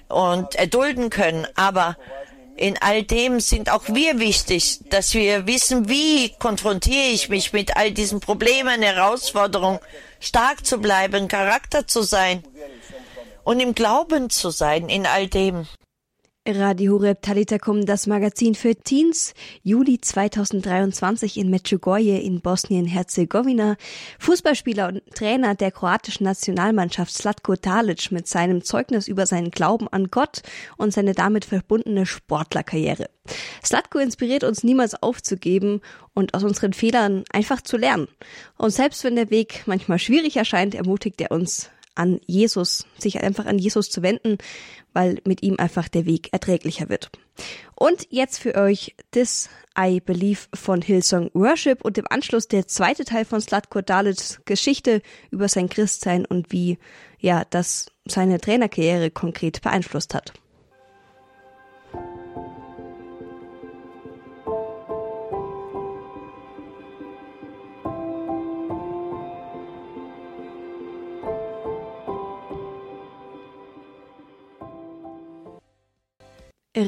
und 0.09 0.55
erdulden 0.55 1.11
können, 1.11 1.47
aber 1.55 1.97
in 2.61 2.77
all 2.83 3.03
dem 3.03 3.41
sind 3.41 3.71
auch 3.71 3.85
wir 3.89 4.19
wichtig, 4.19 4.81
dass 4.91 5.15
wir 5.15 5.47
wissen, 5.47 5.89
wie 5.89 6.35
konfrontiere 6.39 7.07
ich 7.07 7.31
mich 7.31 7.55
mit 7.55 7.75
all 7.75 7.91
diesen 7.91 8.21
Problemen, 8.21 8.83
Herausforderungen, 8.83 9.79
stark 10.21 10.67
zu 10.67 10.77
bleiben, 10.77 11.27
Charakter 11.27 11.87
zu 11.87 12.03
sein 12.03 12.45
und 13.45 13.61
im 13.61 13.75
Glauben 13.75 14.29
zu 14.29 14.51
sein 14.51 14.91
in 14.91 15.07
all 15.07 15.27
dem. 15.27 15.67
Radio 16.49 16.95
Horeb 16.95 17.21
Talitakum, 17.21 17.85
das 17.85 18.07
Magazin 18.07 18.55
für 18.55 18.75
Teens, 18.75 19.35
Juli 19.63 20.01
2023 20.01 21.37
in 21.37 21.51
Medjugorje 21.51 22.19
in 22.19 22.41
Bosnien-Herzegowina. 22.41 23.77
Fußballspieler 24.19 24.89
und 24.89 25.03
Trainer 25.15 25.55
der 25.55 25.71
kroatischen 25.71 26.25
Nationalmannschaft 26.25 27.13
Slatko 27.13 27.57
Talic 27.57 28.11
mit 28.11 28.27
seinem 28.27 28.65
Zeugnis 28.65 29.07
über 29.07 29.27
seinen 29.27 29.51
Glauben 29.51 29.87
an 29.89 30.07
Gott 30.11 30.41
und 30.79 30.95
seine 30.95 31.13
damit 31.13 31.45
verbundene 31.45 32.07
Sportlerkarriere. 32.07 33.11
Slatko 33.63 33.99
inspiriert 33.99 34.43
uns 34.43 34.65
niemals 34.65 34.95
aufzugeben 35.03 35.83
und 36.15 36.33
aus 36.33 36.43
unseren 36.43 36.73
Fehlern 36.73 37.25
einfach 37.35 37.61
zu 37.61 37.77
lernen. 37.77 38.09
Und 38.57 38.71
selbst 38.71 39.05
wenn 39.05 39.17
der 39.17 39.29
Weg 39.29 39.65
manchmal 39.67 39.99
schwierig 39.99 40.39
erscheint, 40.39 40.75
ermutigt 40.75 41.21
er 41.21 41.33
uns, 41.33 41.71
an 41.95 42.21
Jesus, 42.27 42.87
sich 42.99 43.21
einfach 43.21 43.47
an 43.47 43.59
Jesus 43.59 43.91
zu 43.91 44.03
wenden, 44.03 44.39
weil 44.93 45.21
mit 45.25 45.43
ihm 45.43 45.57
einfach 45.59 45.89
der 45.89 46.07
Weg 46.07 46.33
erträglicher 46.33 46.89
wird. 46.89 47.11
Und 47.75 48.07
jetzt 48.11 48.39
für 48.39 48.55
euch 48.57 48.95
This 49.13 49.49
I 49.79 50.01
Believe 50.01 50.41
von 50.55 50.83
Hillsong 50.83 51.31
Worship 51.33 51.85
und 51.85 51.97
im 51.97 52.07
Anschluss 52.11 52.49
der 52.49 52.67
zweite 52.67 53.05
Teil 53.05 53.25
von 53.25 53.41
Slatko 53.41 53.81
Dalits 53.81 54.41
Geschichte 54.45 55.03
über 55.31 55.49
sein 55.49 55.69
Christsein 55.69 56.27
und 56.27 56.53
wie, 56.53 56.79
ja, 57.19 57.45
das 57.49 57.87
seine 58.07 58.41
Trainerkarriere 58.41 59.11
konkret 59.11 59.63
beeinflusst 59.63 60.15
hat. 60.15 60.33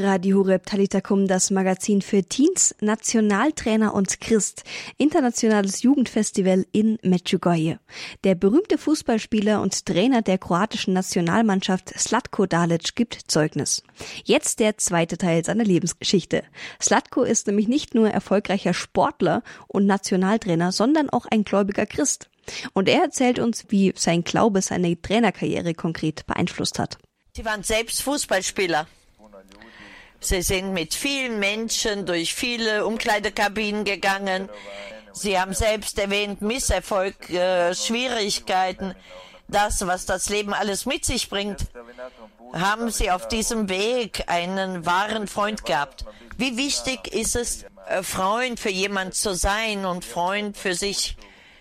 Radio 0.01 0.39
Horeb 0.39 0.65
Talitakum, 0.65 1.27
das 1.27 1.51
Magazin 1.51 2.01
für 2.03 2.23
Teens, 2.23 2.75
Nationaltrainer 2.81 3.93
und 3.95 4.21
Christ, 4.21 4.65
internationales 4.97 5.83
Jugendfestival 5.83 6.67
in 6.73 6.99
Medjugorje. 7.03 7.79
Der 8.25 8.35
berühmte 8.35 8.79
Fußballspieler 8.79 9.61
und 9.61 9.85
Trainer 9.85 10.23
der 10.23 10.39
kroatischen 10.39 10.95
Nationalmannschaft 10.95 11.91
Slatko 11.99 12.47
Dalic 12.47 12.95
gibt 12.95 13.19
Zeugnis. 13.27 13.83
Jetzt 14.25 14.61
der 14.61 14.79
zweite 14.79 15.19
Teil 15.19 15.45
seiner 15.45 15.65
Lebensgeschichte. 15.65 16.45
Slatko 16.81 17.23
ist 17.23 17.47
nämlich 17.47 17.69
nicht 17.69 17.95
nur 17.95 18.09
erfolgreicher 18.09 18.75
Sportler 18.75 19.43
und 19.69 19.87
Nationaltrainer, 19.87 20.73
sondern 20.73 21.11
auch 21.11 21.27
ein 21.27 21.45
gläubiger 21.45 21.87
Christ. 21.87 22.31
Und 22.73 22.89
er 22.89 23.03
erzählt 23.03 23.39
uns, 23.39 23.67
wie 23.69 23.93
sein 23.97 24.25
Glaube 24.25 24.63
seine 24.63 25.01
Trainerkarriere 25.01 25.75
konkret 25.75 26.27
beeinflusst 26.27 26.79
hat. 26.79 26.99
Sie 27.35 27.45
waren 27.45 27.63
selbst 27.63 28.03
Fußballspieler. 28.03 28.87
Sie 30.23 30.41
sind 30.41 30.73
mit 30.73 30.95
vielen 30.95 31.41
Menschen 31.41 32.07
durch 32.07 32.33
viele 32.33 32.87
Umkleidekabinen 32.87 33.85
gegangen. 33.85 34.49
Sie 35.13 35.39
haben 35.39 35.53
selbst 35.53 35.99
erwähnt, 35.99 36.41
Misserfolg, 36.41 37.29
äh, 37.29 37.75
Schwierigkeiten, 37.75 38.95
das, 39.49 39.85
was 39.85 40.07
das 40.07 40.29
Leben 40.29 40.55
alles 40.55 40.87
mit 40.87 41.05
sich 41.05 41.29
bringt. 41.29 41.67
Haben 42.53 42.91
Sie 42.91 43.11
auf 43.11 43.27
diesem 43.27 43.69
Weg 43.69 44.25
einen 44.29 44.87
wahren 44.87 45.27
Freund 45.27 45.65
gehabt? 45.65 46.05
Wie 46.39 46.57
wichtig 46.57 47.09
ist 47.13 47.35
es, 47.35 47.65
äh, 47.89 48.05
Freund 48.05 48.61
für 48.61 48.71
jemand 48.71 49.15
zu 49.15 49.35
sein 49.35 49.85
und 49.85 50.05
Freund 50.05 50.57
für 50.57 50.75
sich 50.75 51.17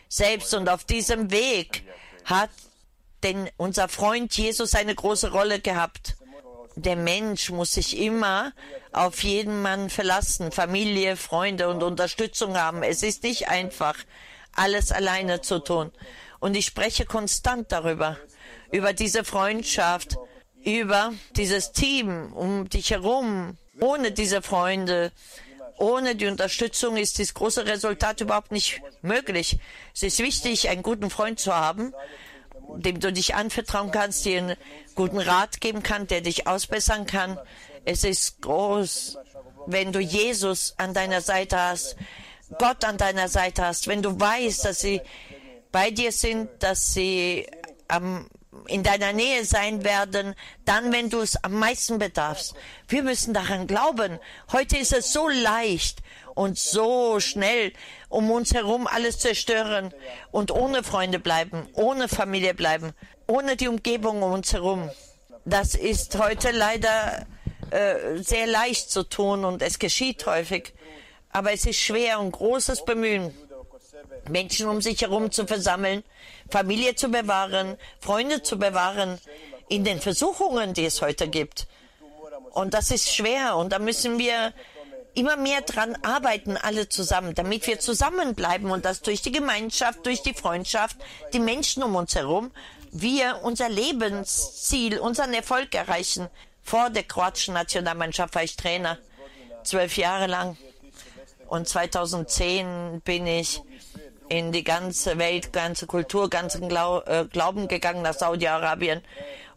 selbst? 0.08 0.53
Und 0.53 0.70
auf 0.70 0.84
diesem 0.84 1.32
Weg 1.32 1.84
hat 2.25 2.51
denn 3.24 3.50
unser 3.58 3.88
Freund 3.88 4.38
Jesus 4.38 4.75
eine 4.75 4.94
große 4.94 5.32
Rolle 5.32 5.60
gehabt 5.60 6.15
der 6.75 6.95
Mensch 6.95 7.49
muss 7.49 7.71
sich 7.71 7.97
immer 7.97 8.53
auf 8.91 9.23
jeden 9.23 9.61
Mann 9.61 9.89
verlassen, 9.89 10.51
Familie, 10.51 11.15
Freunde 11.17 11.69
und 11.69 11.83
Unterstützung 11.83 12.57
haben. 12.57 12.83
Es 12.83 13.03
ist 13.03 13.23
nicht 13.23 13.49
einfach, 13.49 13.95
alles 14.53 14.91
alleine 14.91 15.41
zu 15.41 15.59
tun. 15.59 15.91
Und 16.39 16.55
ich 16.55 16.65
spreche 16.65 17.05
konstant 17.05 17.71
darüber, 17.71 18.17
über 18.71 18.93
diese 18.93 19.23
Freundschaft, 19.23 20.17
über 20.63 21.13
dieses 21.35 21.71
Team 21.71 22.33
um 22.33 22.69
dich 22.69 22.91
herum. 22.91 23.57
Ohne 23.79 24.11
diese 24.11 24.41
Freunde, 24.41 25.11
ohne 25.77 26.15
die 26.15 26.27
Unterstützung 26.27 26.97
ist 26.97 27.17
dieses 27.17 27.33
große 27.33 27.65
Resultat 27.65 28.21
überhaupt 28.21 28.51
nicht 28.51 28.81
möglich. 29.01 29.57
Es 29.93 30.03
ist 30.03 30.19
wichtig, 30.19 30.69
einen 30.69 30.83
guten 30.83 31.09
Freund 31.09 31.39
zu 31.39 31.55
haben, 31.55 31.93
dem 32.77 33.00
du 33.00 33.12
dich 33.12 33.36
anvertrauen 33.36 33.91
kannst, 33.91 34.25
dir 34.25 34.39
einen 34.39 34.56
guten 34.96 35.20
Rat 35.20 35.62
geben 35.62 35.84
kann, 35.84 36.08
der 36.08 36.22
dich 36.22 36.48
ausbessern 36.48 37.06
kann. 37.06 37.39
Es 37.86 38.03
ist 38.03 38.41
groß, 38.41 39.18
wenn 39.68 39.91
du 39.91 40.00
Jesus 40.00 40.74
an 40.77 40.94
deiner 40.94 41.22
Seite 41.22 41.58
hast, 41.58 41.96
Gott 42.58 42.84
an 42.84 42.98
deiner 42.98 43.27
Seite 43.27 43.65
hast, 43.65 43.88
wenn 43.88 44.01
du 44.01 44.20
weißt, 44.20 44.65
dass 44.65 44.82
sie 44.82 45.01
bei 45.72 45.89
dir 45.91 46.12
sind, 46.12 46.50
dass 46.60 46.94
sie 46.94 47.48
am 47.88 48.27
in 48.67 48.84
deiner 48.84 49.13
Nähe 49.13 49.46
sein 49.46 49.84
werden, 49.84 50.36
dann, 50.65 50.91
wenn 50.91 51.10
du 51.10 51.22
es 51.22 51.41
am 51.43 51.53
meisten 51.53 52.00
bedarfst. 52.00 52.53
Wir 52.88 53.03
müssen 53.03 53.34
daran 53.34 53.67
glauben. 53.67 54.20
Heute 54.51 54.77
ist 54.77 54.93
es 54.93 55.13
so 55.13 55.29
leicht 55.29 56.00
und 56.36 56.58
so 56.58 57.20
schnell 57.20 57.74
um 58.10 58.29
uns 58.29 58.53
herum 58.53 58.88
alles 58.88 59.20
zerstören 59.20 59.93
und 60.31 60.51
ohne 60.51 60.84
Freunde 60.84 61.20
bleiben, 61.20 61.67
ohne 61.74 62.08
Familie 62.08 62.53
bleiben, 62.53 62.93
ohne 63.27 63.55
die 63.55 63.67
Umgebung 63.67 64.22
um 64.22 64.34
uns 64.34 64.53
herum. 64.53 64.89
Das 65.46 65.75
ist 65.75 66.17
heute 66.20 66.51
leider 66.51 67.25
äh, 67.72 68.17
sehr 68.22 68.48
leicht 68.48 68.91
zu 68.91 69.03
tun 69.03 69.46
und 69.46 69.62
es 69.62 69.79
geschieht 69.79 70.25
häufig. 70.25 70.74
Aber 71.29 71.53
es 71.53 71.65
ist 71.65 71.79
schwer 71.79 72.20
und 72.20 72.31
großes 72.31 72.84
Bemühen, 72.84 73.34
Menschen 74.29 74.67
um 74.67 74.81
sich 74.81 75.01
herum 75.01 75.31
zu 75.31 75.47
versammeln, 75.47 76.03
Familie 76.49 76.95
zu 76.95 77.09
bewahren, 77.09 77.77
Freunde 77.99 78.43
zu 78.43 78.57
bewahren 78.57 79.19
in 79.69 79.83
den 79.83 79.99
Versuchungen, 79.99 80.73
die 80.73 80.85
es 80.85 81.01
heute 81.01 81.27
gibt. 81.27 81.67
Und 82.51 82.73
das 82.73 82.91
ist 82.91 83.13
schwer 83.13 83.55
und 83.55 83.71
da 83.71 83.79
müssen 83.79 84.19
wir 84.19 84.53
immer 85.13 85.37
mehr 85.37 85.61
dran 85.61 85.97
arbeiten, 86.03 86.57
alle 86.57 86.89
zusammen, 86.89 87.35
damit 87.35 87.67
wir 87.67 87.79
zusammenbleiben 87.79 88.71
und 88.71 88.85
dass 88.85 89.01
durch 89.01 89.21
die 89.21 89.31
Gemeinschaft, 89.31 90.05
durch 90.05 90.21
die 90.21 90.33
Freundschaft, 90.33 90.97
die 91.33 91.39
Menschen 91.39 91.83
um 91.83 91.95
uns 91.95 92.15
herum, 92.15 92.51
wir 92.91 93.39
unser 93.43 93.69
Lebensziel, 93.69 94.99
unseren 94.99 95.33
Erfolg 95.33 95.73
erreichen. 95.75 96.29
Vor 96.63 96.89
der 96.89 97.03
kroatischen 97.03 97.53
Nationalmannschaft 97.53 98.35
war 98.35 98.43
ich 98.43 98.55
Trainer, 98.55 98.97
zwölf 99.63 99.97
Jahre 99.97 100.27
lang. 100.27 100.57
Und 101.47 101.67
2010 101.67 103.01
bin 103.03 103.27
ich 103.27 103.61
in 104.31 104.53
die 104.53 104.63
ganze 104.63 105.17
Welt, 105.17 105.51
ganze 105.51 105.88
Kultur, 105.88 106.29
ganzen 106.29 106.69
Glau 106.69 107.01
äh, 107.01 107.25
Glauben 107.25 107.67
gegangen 107.67 108.01
nach 108.01 108.13
Saudi-Arabien, 108.13 109.01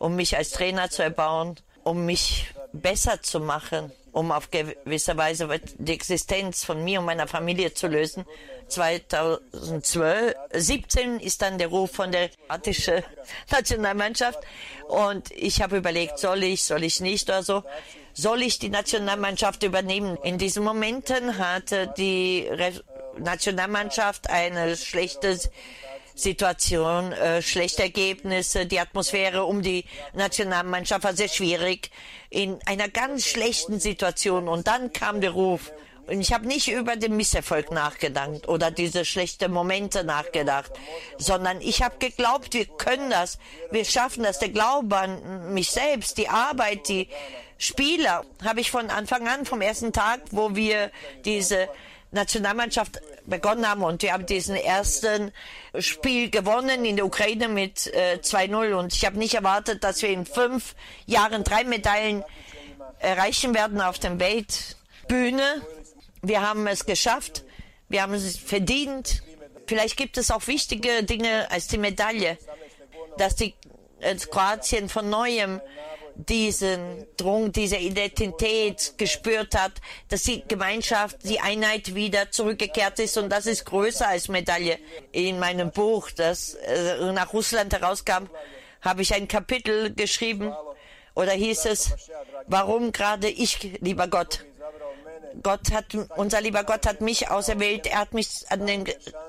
um 0.00 0.16
mich 0.16 0.36
als 0.36 0.50
Trainer 0.50 0.90
zu 0.90 1.04
erbauen, 1.04 1.54
um 1.84 2.04
mich 2.04 2.48
besser 2.72 3.22
zu 3.22 3.38
machen, 3.38 3.92
um 4.10 4.32
auf 4.32 4.50
gewisse 4.50 5.16
Weise 5.16 5.48
die 5.78 5.92
Existenz 5.92 6.64
von 6.64 6.82
mir 6.82 6.98
und 6.98 7.06
meiner 7.06 7.28
Familie 7.28 7.72
zu 7.72 7.86
lösen. 7.86 8.24
2012, 8.66 10.34
17 10.52 11.20
ist 11.20 11.42
dann 11.42 11.56
der 11.58 11.68
Ruf 11.68 11.92
von 11.92 12.10
der 12.10 12.30
kroatischen 12.30 13.04
Nationalmannschaft 13.52 14.40
und 14.88 15.30
ich 15.30 15.62
habe 15.62 15.76
überlegt, 15.76 16.18
soll 16.18 16.42
ich, 16.42 16.64
soll 16.64 16.82
ich 16.82 16.98
nicht 17.00 17.28
oder 17.28 17.44
so. 17.44 17.62
Soll 18.12 18.42
ich 18.42 18.58
die 18.58 18.70
Nationalmannschaft 18.70 19.62
übernehmen? 19.62 20.16
In 20.22 20.38
diesen 20.38 20.64
Momenten 20.64 21.38
hatte 21.38 21.92
die 21.96 22.48
Nationalmannschaft 23.18 24.30
eine 24.30 24.76
schlechte 24.76 25.38
Situation, 26.14 27.12
äh, 27.12 27.42
schlechte 27.42 27.82
Ergebnisse, 27.82 28.66
die 28.66 28.78
Atmosphäre 28.78 29.44
um 29.44 29.62
die 29.62 29.84
Nationalmannschaft 30.14 31.04
war 31.04 31.14
sehr 31.14 31.28
schwierig, 31.28 31.90
in 32.30 32.58
einer 32.66 32.88
ganz 32.88 33.26
schlechten 33.26 33.80
Situation. 33.80 34.48
Und 34.48 34.68
dann 34.68 34.92
kam 34.92 35.20
der 35.20 35.30
Ruf. 35.30 35.72
Und 36.06 36.20
ich 36.20 36.32
habe 36.32 36.46
nicht 36.46 36.68
über 36.68 36.96
den 36.96 37.16
Misserfolg 37.16 37.70
nachgedacht 37.70 38.46
oder 38.46 38.70
diese 38.70 39.04
schlechten 39.04 39.50
Momente 39.50 40.04
nachgedacht, 40.04 40.70
sondern 41.16 41.60
ich 41.62 41.82
habe 41.82 41.96
geglaubt, 41.98 42.52
wir 42.52 42.66
können 42.66 43.10
das, 43.10 43.38
wir 43.70 43.84
schaffen 43.86 44.22
das. 44.22 44.38
Der 44.38 44.50
Glaube 44.50 44.96
an 44.96 45.54
mich 45.54 45.70
selbst, 45.70 46.18
die 46.18 46.28
Arbeit, 46.28 46.88
die 46.88 47.08
Spieler, 47.56 48.24
habe 48.44 48.60
ich 48.60 48.70
von 48.70 48.90
Anfang 48.90 49.26
an, 49.26 49.46
vom 49.46 49.62
ersten 49.62 49.92
Tag, 49.92 50.20
wo 50.30 50.54
wir 50.54 50.90
diese 51.24 51.68
Nationalmannschaft 52.14 53.00
begonnen 53.26 53.68
haben 53.68 53.82
und 53.82 54.02
wir 54.02 54.12
haben 54.12 54.26
diesen 54.26 54.56
ersten 54.56 55.32
Spiel 55.78 56.30
gewonnen 56.30 56.84
in 56.84 56.96
der 56.96 57.06
Ukraine 57.06 57.48
mit 57.48 57.92
äh, 57.94 58.18
2-0 58.22 58.74
und 58.74 58.94
ich 58.94 59.04
habe 59.04 59.18
nicht 59.18 59.34
erwartet, 59.34 59.84
dass 59.84 60.02
wir 60.02 60.08
in 60.10 60.26
fünf 60.26 60.74
Jahren 61.06 61.44
drei 61.44 61.64
Medaillen 61.64 62.24
erreichen 63.00 63.54
werden 63.54 63.80
auf 63.80 63.98
der 63.98 64.18
Weltbühne. 64.18 65.62
Wir 66.22 66.40
haben 66.40 66.66
es 66.66 66.86
geschafft, 66.86 67.44
wir 67.88 68.02
haben 68.02 68.14
es 68.14 68.36
verdient. 68.36 69.22
Vielleicht 69.66 69.96
gibt 69.96 70.16
es 70.16 70.30
auch 70.30 70.46
wichtige 70.46 71.02
Dinge 71.04 71.50
als 71.50 71.68
die 71.68 71.78
Medaille, 71.78 72.38
dass 73.18 73.36
die 73.36 73.54
äh, 74.00 74.14
Kroatien 74.16 74.88
von 74.88 75.10
neuem 75.10 75.60
diesen 76.16 77.06
Drang, 77.16 77.52
diese 77.52 77.76
Identität 77.76 78.94
gespürt 78.96 79.54
hat, 79.54 79.72
dass 80.08 80.22
die 80.22 80.42
Gemeinschaft, 80.46 81.16
die 81.24 81.40
Einheit 81.40 81.94
wieder 81.94 82.30
zurückgekehrt 82.30 82.98
ist 82.98 83.18
und 83.18 83.30
das 83.30 83.46
ist 83.46 83.64
größer 83.64 84.08
als 84.08 84.28
Medaille. 84.28 84.78
In 85.12 85.38
meinem 85.38 85.70
Buch, 85.70 86.10
das 86.10 86.54
äh, 86.54 87.12
nach 87.12 87.32
Russland 87.32 87.72
herauskam, 87.72 88.28
habe 88.80 89.02
ich 89.02 89.14
ein 89.14 89.28
Kapitel 89.28 89.94
geschrieben 89.94 90.52
oder 91.14 91.32
hieß 91.32 91.66
es, 91.66 91.92
warum 92.46 92.92
gerade 92.92 93.28
ich, 93.28 93.78
lieber 93.80 94.08
Gott? 94.08 94.44
Gott 95.42 95.72
hat, 95.72 95.86
unser 96.16 96.40
lieber 96.40 96.64
Gott 96.64 96.86
hat 96.86 97.00
mich 97.00 97.30
auserwählt. 97.30 97.86
Er 97.86 97.98
hat 97.98 98.14
mich 98.14 98.28
an 98.48 98.66
den 98.66 98.84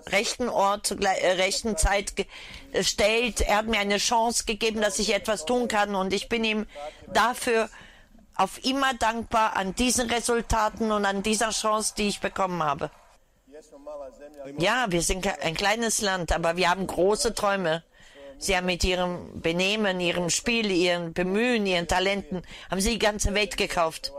rechten 0.08 0.50
Ort 0.50 0.88
zur 0.88 1.02
äh, 1.02 1.32
rechten 1.34 1.78
Zeit 1.78 2.14
gestellt. 2.72 3.42
Er 3.42 3.58
hat 3.58 3.68
mir 3.68 3.80
eine 3.80 3.98
Chance 3.98 4.46
gegeben, 4.46 4.82
dass 4.82 5.00
ich 5.00 5.14
etwas 5.14 5.46
tun 5.46 5.68
kann. 5.68 5.96
Und 5.96 6.14
ich 6.14 6.30
bin 6.30 6.44
ihm 6.44 6.66
dafür 7.14 7.70
auf 8.36 8.64
immer 8.64 8.94
dankbar 8.94 9.56
an 9.56 9.76
diesen 9.76 10.10
Resultaten 10.10 10.92
und 10.92 11.06
an 11.06 11.24
dieser 11.24 11.52
Chance, 11.52 11.94
die 11.98 12.10
ich 12.10 12.20
bekommen 12.20 12.62
habe. 12.62 12.92
Ja, 14.58 14.86
wir 14.90 15.02
sind 15.02 15.28
ein 15.42 15.56
kleines 15.56 16.02
Land, 16.02 16.32
aber 16.32 16.58
wir 16.58 16.70
haben 16.70 16.86
große 16.86 17.34
Träume. 17.34 17.84
Sie 18.38 18.56
haben 18.56 18.66
mit 18.66 18.84
ihrem 18.84 19.42
Benehmen, 19.42 20.02
ihrem 20.02 20.30
Spiel, 20.30 20.70
ihren 20.70 21.14
Bemühen, 21.14 21.66
ihren 21.66 21.88
Talenten, 21.88 22.44
haben 22.70 22.82
sie 22.82 22.92
die 22.92 23.00
ganze 23.00 23.34
Welt 23.34 23.56
gekauft 23.56 24.12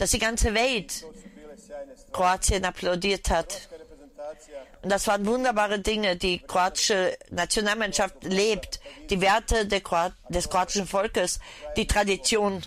dass 0.00 0.12
die 0.12 0.18
ganze 0.18 0.54
Welt 0.54 1.04
Kroatien 2.10 2.64
applaudiert 2.64 3.28
hat. 3.28 3.68
Und 4.82 4.90
das 4.90 5.06
waren 5.06 5.26
wunderbare 5.26 5.78
Dinge. 5.78 6.16
Die 6.16 6.38
kroatische 6.38 7.18
Nationalmannschaft 7.28 8.24
lebt. 8.24 8.80
Die 9.10 9.20
Werte 9.20 9.66
des 9.66 10.48
kroatischen 10.48 10.86
Volkes, 10.86 11.38
die 11.76 11.86
Tradition. 11.86 12.62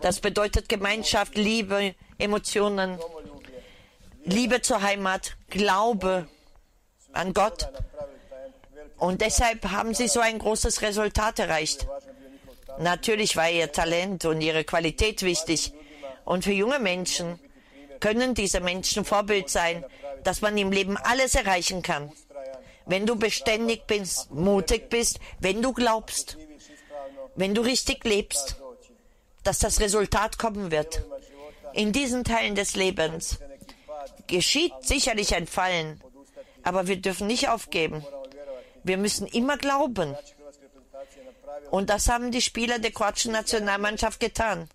Das 0.00 0.18
bedeutet 0.18 0.68
Gemeinschaft, 0.68 1.36
Liebe, 1.36 1.94
Emotionen, 2.18 2.98
Liebe 4.24 4.60
zur 4.60 4.82
Heimat, 4.82 5.36
Glaube 5.50 6.26
an 7.12 7.32
Gott. 7.32 7.68
Und 8.98 9.20
deshalb 9.20 9.70
haben 9.70 9.94
sie 9.94 10.08
so 10.08 10.18
ein 10.18 10.40
großes 10.40 10.82
Resultat 10.82 11.38
erreicht. 11.38 11.86
Natürlich 12.80 13.36
war 13.36 13.48
ihr 13.48 13.70
Talent 13.70 14.24
und 14.24 14.40
ihre 14.40 14.64
Qualität 14.64 15.22
wichtig. 15.22 15.72
Und 16.24 16.44
für 16.44 16.52
junge 16.52 16.78
Menschen 16.78 17.38
können 18.00 18.34
diese 18.34 18.60
Menschen 18.60 19.04
Vorbild 19.04 19.48
sein, 19.48 19.84
dass 20.24 20.40
man 20.40 20.56
im 20.58 20.72
Leben 20.72 20.96
alles 20.96 21.34
erreichen 21.34 21.82
kann. 21.82 22.12
Wenn 22.86 23.06
du 23.06 23.16
beständig 23.16 23.86
bist, 23.86 24.30
mutig 24.30 24.90
bist, 24.90 25.20
wenn 25.38 25.62
du 25.62 25.72
glaubst, 25.72 26.36
wenn 27.36 27.54
du 27.54 27.62
richtig 27.62 28.04
lebst, 28.04 28.56
dass 29.44 29.58
das 29.58 29.80
Resultat 29.80 30.38
kommen 30.38 30.70
wird. 30.70 31.04
In 31.72 31.92
diesen 31.92 32.24
Teilen 32.24 32.54
des 32.54 32.76
Lebens 32.76 33.38
geschieht 34.26 34.72
sicherlich 34.82 35.34
ein 35.34 35.46
Fallen, 35.46 36.00
aber 36.62 36.86
wir 36.86 36.96
dürfen 36.96 37.26
nicht 37.26 37.48
aufgeben. 37.48 38.04
Wir 38.84 38.98
müssen 38.98 39.26
immer 39.26 39.56
glauben. 39.56 40.16
Und 41.70 41.88
das 41.88 42.08
haben 42.08 42.30
die 42.30 42.42
Spieler 42.42 42.78
der 42.78 42.90
kroatischen 42.90 43.32
Nationalmannschaft 43.32 44.20
getan. 44.20 44.68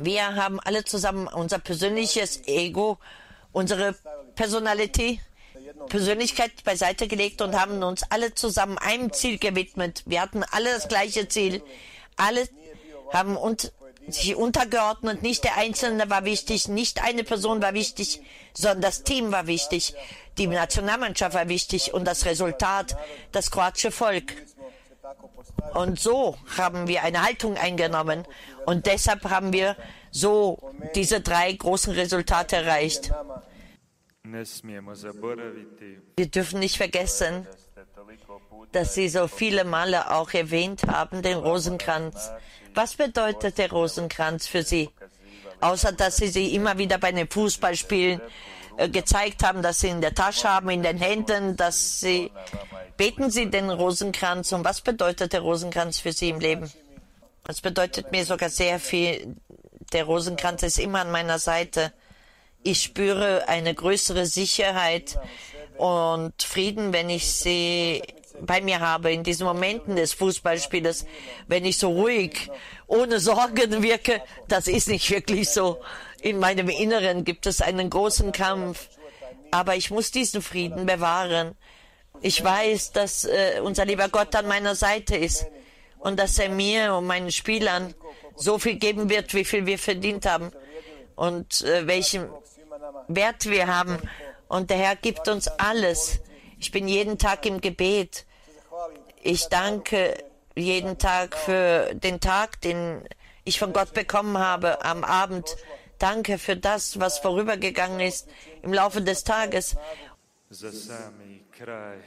Wir 0.00 0.34
haben 0.34 0.60
alle 0.60 0.84
zusammen 0.84 1.26
unser 1.28 1.58
persönliches 1.58 2.46
Ego, 2.46 2.98
unsere 3.52 3.94
Personalität, 4.34 5.20
Persönlichkeit 5.88 6.64
beiseite 6.64 7.08
gelegt 7.08 7.42
und 7.42 7.58
haben 7.58 7.82
uns 7.82 8.02
alle 8.10 8.34
zusammen 8.34 8.78
einem 8.78 9.12
Ziel 9.12 9.38
gewidmet. 9.38 10.02
Wir 10.06 10.20
hatten 10.20 10.42
alle 10.42 10.72
das 10.72 10.88
gleiche 10.88 11.28
Ziel. 11.28 11.62
Alle 12.16 12.48
haben 13.12 13.36
uns 13.36 13.72
sich 14.08 14.34
untergeordnet. 14.34 15.22
Nicht 15.22 15.44
der 15.44 15.56
Einzelne 15.56 16.10
war 16.10 16.24
wichtig, 16.24 16.68
nicht 16.68 17.02
eine 17.02 17.24
Person 17.24 17.62
war 17.62 17.74
wichtig, 17.74 18.20
sondern 18.54 18.82
das 18.82 19.02
Team 19.02 19.32
war 19.32 19.46
wichtig. 19.46 19.94
Die 20.38 20.46
Nationalmannschaft 20.46 21.34
war 21.34 21.48
wichtig 21.48 21.92
und 21.94 22.04
das 22.04 22.24
Resultat, 22.24 22.96
das 23.32 23.50
kroatische 23.50 23.90
Volk. 23.90 24.34
Und 25.74 26.00
so 26.00 26.36
haben 26.56 26.88
wir 26.88 27.02
eine 27.02 27.22
Haltung 27.22 27.56
eingenommen 27.56 28.26
und 28.66 28.86
deshalb 28.86 29.24
haben 29.24 29.52
wir 29.52 29.76
so 30.10 30.72
diese 30.94 31.20
drei 31.20 31.52
großen 31.52 31.94
Resultate 31.94 32.56
erreicht. 32.56 33.12
Wir 34.22 36.30
dürfen 36.30 36.60
nicht 36.60 36.76
vergessen, 36.76 37.46
dass 38.72 38.94
Sie 38.94 39.08
so 39.08 39.28
viele 39.28 39.64
Male 39.64 40.10
auch 40.10 40.32
erwähnt 40.32 40.82
haben, 40.86 41.22
den 41.22 41.38
Rosenkranz. 41.38 42.30
Was 42.74 42.94
bedeutet 42.94 43.58
der 43.58 43.70
Rosenkranz 43.70 44.46
für 44.46 44.62
Sie? 44.62 44.90
Außer 45.60 45.92
dass 45.92 46.16
Sie 46.16 46.28
sie 46.28 46.54
immer 46.54 46.78
wieder 46.78 46.98
bei 46.98 47.12
den 47.12 47.28
Fußballspielen 47.28 48.20
äh, 48.76 48.88
gezeigt 48.88 49.42
haben, 49.42 49.62
dass 49.62 49.80
Sie 49.80 49.88
in 49.88 50.00
der 50.00 50.14
Tasche 50.14 50.48
haben, 50.48 50.70
in 50.70 50.82
den 50.82 50.96
Händen, 50.96 51.56
dass 51.56 52.00
Sie 52.00 52.30
Beten 53.00 53.30
Sie 53.30 53.48
den 53.48 53.70
Rosenkranz 53.70 54.52
und 54.52 54.62
was 54.62 54.82
bedeutet 54.82 55.32
der 55.32 55.40
Rosenkranz 55.40 55.98
für 55.98 56.12
Sie 56.12 56.28
im 56.28 56.38
Leben? 56.38 56.70
Es 57.48 57.62
bedeutet 57.62 58.12
mir 58.12 58.26
sogar 58.26 58.50
sehr 58.50 58.78
viel. 58.78 59.36
Der 59.94 60.04
Rosenkranz 60.04 60.62
ist 60.64 60.78
immer 60.78 61.00
an 61.00 61.10
meiner 61.10 61.38
Seite. 61.38 61.94
Ich 62.62 62.82
spüre 62.82 63.48
eine 63.48 63.74
größere 63.74 64.26
Sicherheit 64.26 65.18
und 65.78 66.42
Frieden, 66.42 66.92
wenn 66.92 67.08
ich 67.08 67.32
sie 67.32 68.02
bei 68.42 68.60
mir 68.60 68.80
habe 68.80 69.10
in 69.10 69.24
diesen 69.24 69.46
Momenten 69.46 69.96
des 69.96 70.12
Fußballspieles, 70.12 71.06
wenn 71.48 71.64
ich 71.64 71.78
so 71.78 71.92
ruhig, 71.92 72.50
ohne 72.86 73.18
Sorgen 73.18 73.82
wirke. 73.82 74.20
Das 74.46 74.68
ist 74.68 74.90
nicht 74.90 75.10
wirklich 75.10 75.48
so. 75.48 75.80
In 76.20 76.38
meinem 76.38 76.68
Inneren 76.68 77.24
gibt 77.24 77.46
es 77.46 77.62
einen 77.62 77.88
großen 77.88 78.32
Kampf. 78.32 78.90
Aber 79.52 79.74
ich 79.74 79.90
muss 79.90 80.10
diesen 80.10 80.42
Frieden 80.42 80.84
bewahren. 80.84 81.56
Ich 82.22 82.44
weiß, 82.44 82.92
dass 82.92 83.24
äh, 83.24 83.60
unser 83.62 83.84
lieber 83.84 84.08
Gott 84.08 84.34
an 84.36 84.46
meiner 84.46 84.74
Seite 84.74 85.16
ist 85.16 85.46
und 85.98 86.18
dass 86.18 86.38
er 86.38 86.50
mir 86.50 86.94
und 86.94 87.06
meinen 87.06 87.32
Spielern 87.32 87.94
so 88.36 88.58
viel 88.58 88.76
geben 88.76 89.08
wird, 89.08 89.34
wie 89.34 89.44
viel 89.44 89.66
wir 89.66 89.78
verdient 89.78 90.26
haben 90.26 90.50
und 91.16 91.62
äh, 91.62 91.86
welchen 91.86 92.28
Wert 93.08 93.48
wir 93.48 93.66
haben. 93.66 93.98
Und 94.48 94.70
der 94.70 94.78
Herr 94.78 94.96
gibt 94.96 95.28
uns 95.28 95.48
alles. 95.48 96.20
Ich 96.58 96.70
bin 96.72 96.88
jeden 96.88 97.18
Tag 97.18 97.46
im 97.46 97.60
Gebet. 97.60 98.26
Ich 99.22 99.46
danke 99.48 100.22
jeden 100.54 100.98
Tag 100.98 101.36
für 101.36 101.94
den 101.94 102.20
Tag, 102.20 102.60
den 102.60 103.02
ich 103.44 103.58
von 103.58 103.72
Gott 103.72 103.94
bekommen 103.94 104.38
habe 104.38 104.84
am 104.84 105.04
Abend. 105.04 105.56
Danke 105.98 106.38
für 106.38 106.56
das, 106.56 106.98
was 106.98 107.18
vorübergegangen 107.18 108.00
ist 108.00 108.28
im 108.62 108.72
Laufe 108.72 109.02
des 109.02 109.24
Tages. 109.24 109.76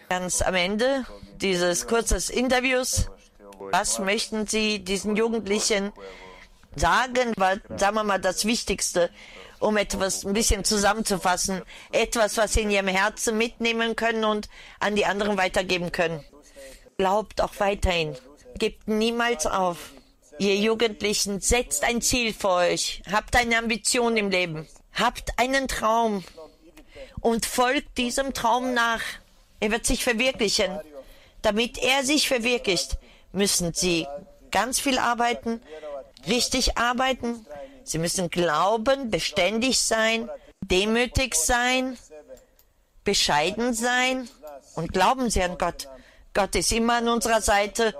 Ganz 0.10 0.42
am 0.42 0.56
Ende 0.56 1.06
dieses 1.36 1.86
kurzen 1.86 2.34
Interviews, 2.34 3.12
was 3.60 4.00
möchten 4.00 4.48
Sie 4.48 4.80
diesen 4.80 5.16
Jugendlichen 5.16 5.92
sagen, 6.76 7.34
weil, 7.38 7.62
sagen 7.78 7.96
wir 7.96 8.04
mal, 8.04 8.20
das 8.20 8.46
Wichtigste, 8.46 9.12
um 9.60 9.78
etwas 9.78 10.26
ein 10.26 10.34
bisschen 10.34 10.64
zusammenzufassen, 10.64 11.62
etwas, 11.92 12.38
was 12.38 12.54
Sie 12.54 12.62
in 12.62 12.72
Ihrem 12.72 12.88
Herzen 12.88 13.38
mitnehmen 13.38 13.96
können 13.96 14.26
und 14.26 14.50
an 14.80 14.96
die 14.96 15.06
anderen 15.06 15.38
weitergeben 15.38 15.92
können. 15.92 16.24
Glaubt 16.98 17.40
auch 17.40 17.54
weiterhin, 17.60 18.16
gebt 18.58 18.88
niemals 18.88 19.46
auf. 19.46 19.92
Ihr 20.40 20.56
Jugendlichen, 20.56 21.42
setzt 21.42 21.84
ein 21.84 22.02
Ziel 22.02 22.34
vor 22.34 22.56
euch, 22.58 23.04
habt 23.12 23.36
eine 23.36 23.60
Ambition 23.60 24.18
im 24.18 24.32
Leben, 24.32 24.68
habt 24.94 25.38
einen 25.38 25.68
Traum 25.68 26.24
und 27.22 27.46
folgt 27.46 28.00
diesem 28.00 28.34
Traum 28.34 28.74
nach. 28.74 29.02
Er 29.64 29.72
wird 29.72 29.86
sich 29.86 30.04
verwirklichen. 30.04 30.78
Damit 31.42 31.78
er 31.78 32.04
sich 32.04 32.28
verwirklicht, 32.28 32.98
müssen 33.32 33.74
Sie 33.74 34.06
ganz 34.52 34.82
viel 34.82 34.98
arbeiten, 34.98 35.62
richtig 36.28 36.78
arbeiten. 36.78 37.46
Sie 37.86 37.98
müssen 37.98 38.30
glauben, 38.30 39.10
beständig 39.10 39.80
sein, 39.80 40.30
demütig 40.60 41.36
sein, 41.36 41.98
bescheiden 43.06 43.74
sein 43.74 44.28
und 44.76 44.92
glauben 44.92 45.30
Sie 45.30 45.42
an 45.42 45.58
Gott. 45.58 45.88
Gott 46.34 46.56
ist 46.56 46.74
immer 46.74 46.96
an 46.96 47.08
unserer 47.08 47.40
Seite. 47.40 47.96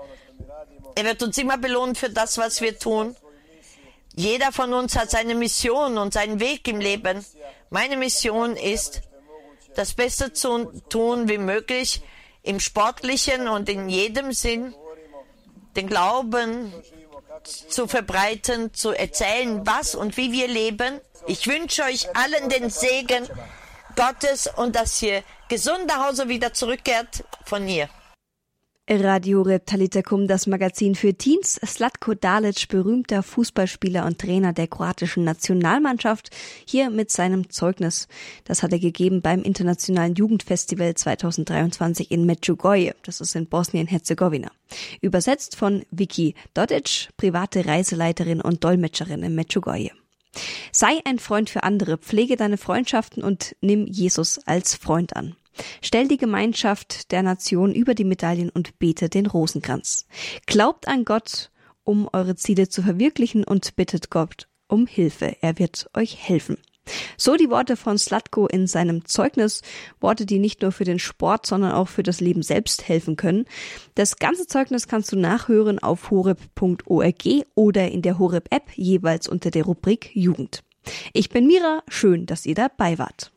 Er 0.96 1.04
wird 1.04 1.22
uns 1.22 1.38
immer 1.38 1.56
belohnen 1.56 1.94
für 1.94 2.10
das, 2.10 2.36
was 2.36 2.60
wir 2.60 2.78
tun. 2.78 3.16
Jeder 4.14 4.52
von 4.52 4.74
uns 4.74 4.96
hat 4.96 5.10
seine 5.10 5.34
Mission 5.34 5.96
und 5.96 6.12
seinen 6.12 6.40
Weg 6.40 6.68
im 6.68 6.80
Leben. 6.80 7.24
Meine 7.70 7.96
Mission 7.96 8.54
ist, 8.54 9.00
das 9.74 9.94
Beste 9.94 10.32
zu 10.32 10.66
tun 10.88 11.28
wie 11.28 11.38
möglich 11.38 12.02
im 12.42 12.60
sportlichen 12.60 13.48
und 13.48 13.68
in 13.68 13.88
jedem 13.88 14.32
Sinn, 14.32 14.74
den 15.76 15.88
Glauben 15.88 16.72
zu 17.44 17.88
verbreiten, 17.88 18.72
zu 18.74 18.92
erzählen, 18.92 19.66
was 19.66 19.94
und 19.94 20.16
wie 20.16 20.32
wir 20.32 20.48
leben. 20.48 21.00
Ich 21.26 21.46
wünsche 21.46 21.82
euch 21.84 22.14
allen 22.16 22.48
den 22.48 22.70
Segen 22.70 23.28
Gottes 23.96 24.48
und 24.56 24.76
dass 24.76 25.00
ihr 25.02 25.22
gesund 25.48 25.86
nach 25.86 26.08
Hause 26.08 26.28
wieder 26.28 26.52
zurückkehrt 26.52 27.24
von 27.44 27.64
mir. 27.64 27.88
Radio 28.86 29.40
Reptalitakum, 29.40 30.28
das 30.28 30.46
Magazin 30.46 30.94
für 30.94 31.14
Teens. 31.14 31.58
Slatko 31.64 32.12
Dalic, 32.12 32.68
berühmter 32.68 33.22
Fußballspieler 33.22 34.04
und 34.04 34.18
Trainer 34.18 34.52
der 34.52 34.68
kroatischen 34.68 35.24
Nationalmannschaft, 35.24 36.28
hier 36.66 36.90
mit 36.90 37.10
seinem 37.10 37.48
Zeugnis. 37.48 38.08
Das 38.44 38.62
hat 38.62 38.72
er 38.72 38.78
gegeben 38.78 39.22
beim 39.22 39.40
Internationalen 39.40 40.14
Jugendfestival 40.14 40.94
2023 40.94 42.10
in 42.10 42.26
Medjugorje. 42.26 42.94
Das 43.04 43.22
ist 43.22 43.34
in 43.34 43.46
Bosnien-Herzegowina. 43.46 44.50
Übersetzt 45.00 45.56
von 45.56 45.86
Vicky 45.90 46.34
Dodic, 46.52 47.08
private 47.16 47.64
Reiseleiterin 47.64 48.42
und 48.42 48.64
Dolmetscherin 48.64 49.22
in 49.22 49.34
Medjugorje. 49.34 49.92
Sei 50.72 51.00
ein 51.06 51.18
Freund 51.18 51.48
für 51.48 51.62
andere, 51.62 51.96
pflege 51.96 52.36
deine 52.36 52.58
Freundschaften 52.58 53.22
und 53.24 53.56
nimm 53.62 53.86
Jesus 53.86 54.40
als 54.44 54.74
Freund 54.74 55.16
an. 55.16 55.36
Stell 55.82 56.08
die 56.08 56.16
Gemeinschaft 56.16 57.12
der 57.12 57.22
Nation 57.22 57.74
über 57.74 57.94
die 57.94 58.04
Medaillen 58.04 58.50
und 58.50 58.78
bete 58.78 59.08
den 59.08 59.26
Rosenkranz. 59.26 60.06
Glaubt 60.46 60.88
an 60.88 61.04
Gott, 61.04 61.50
um 61.84 62.08
eure 62.12 62.36
Ziele 62.36 62.68
zu 62.68 62.82
verwirklichen 62.82 63.44
und 63.44 63.76
bittet 63.76 64.10
Gott 64.10 64.48
um 64.68 64.86
Hilfe. 64.86 65.36
Er 65.40 65.58
wird 65.58 65.88
euch 65.94 66.16
helfen. 66.16 66.58
So 67.16 67.36
die 67.36 67.48
Worte 67.48 67.76
von 67.76 67.96
Slatko 67.96 68.46
in 68.46 68.66
seinem 68.66 69.06
Zeugnis, 69.06 69.62
Worte, 70.00 70.26
die 70.26 70.38
nicht 70.38 70.62
nur 70.62 70.72
für 70.72 70.84
den 70.84 70.98
Sport, 70.98 71.46
sondern 71.46 71.72
auch 71.72 71.88
für 71.88 72.02
das 72.02 72.20
Leben 72.20 72.42
selbst 72.42 72.88
helfen 72.88 73.16
können. 73.16 73.46
Das 73.94 74.16
ganze 74.16 74.46
Zeugnis 74.46 74.86
kannst 74.86 75.10
du 75.12 75.16
nachhören 75.16 75.78
auf 75.78 76.10
horeb.org 76.10 77.24
oder 77.54 77.90
in 77.90 78.02
der 78.02 78.18
Horeb 78.18 78.48
App 78.50 78.70
jeweils 78.74 79.28
unter 79.28 79.50
der 79.50 79.64
Rubrik 79.64 80.10
Jugend. 80.14 80.62
Ich 81.14 81.30
bin 81.30 81.46
Mira, 81.46 81.82
schön, 81.88 82.26
dass 82.26 82.44
ihr 82.44 82.54
dabei 82.54 82.98
wart. 82.98 83.33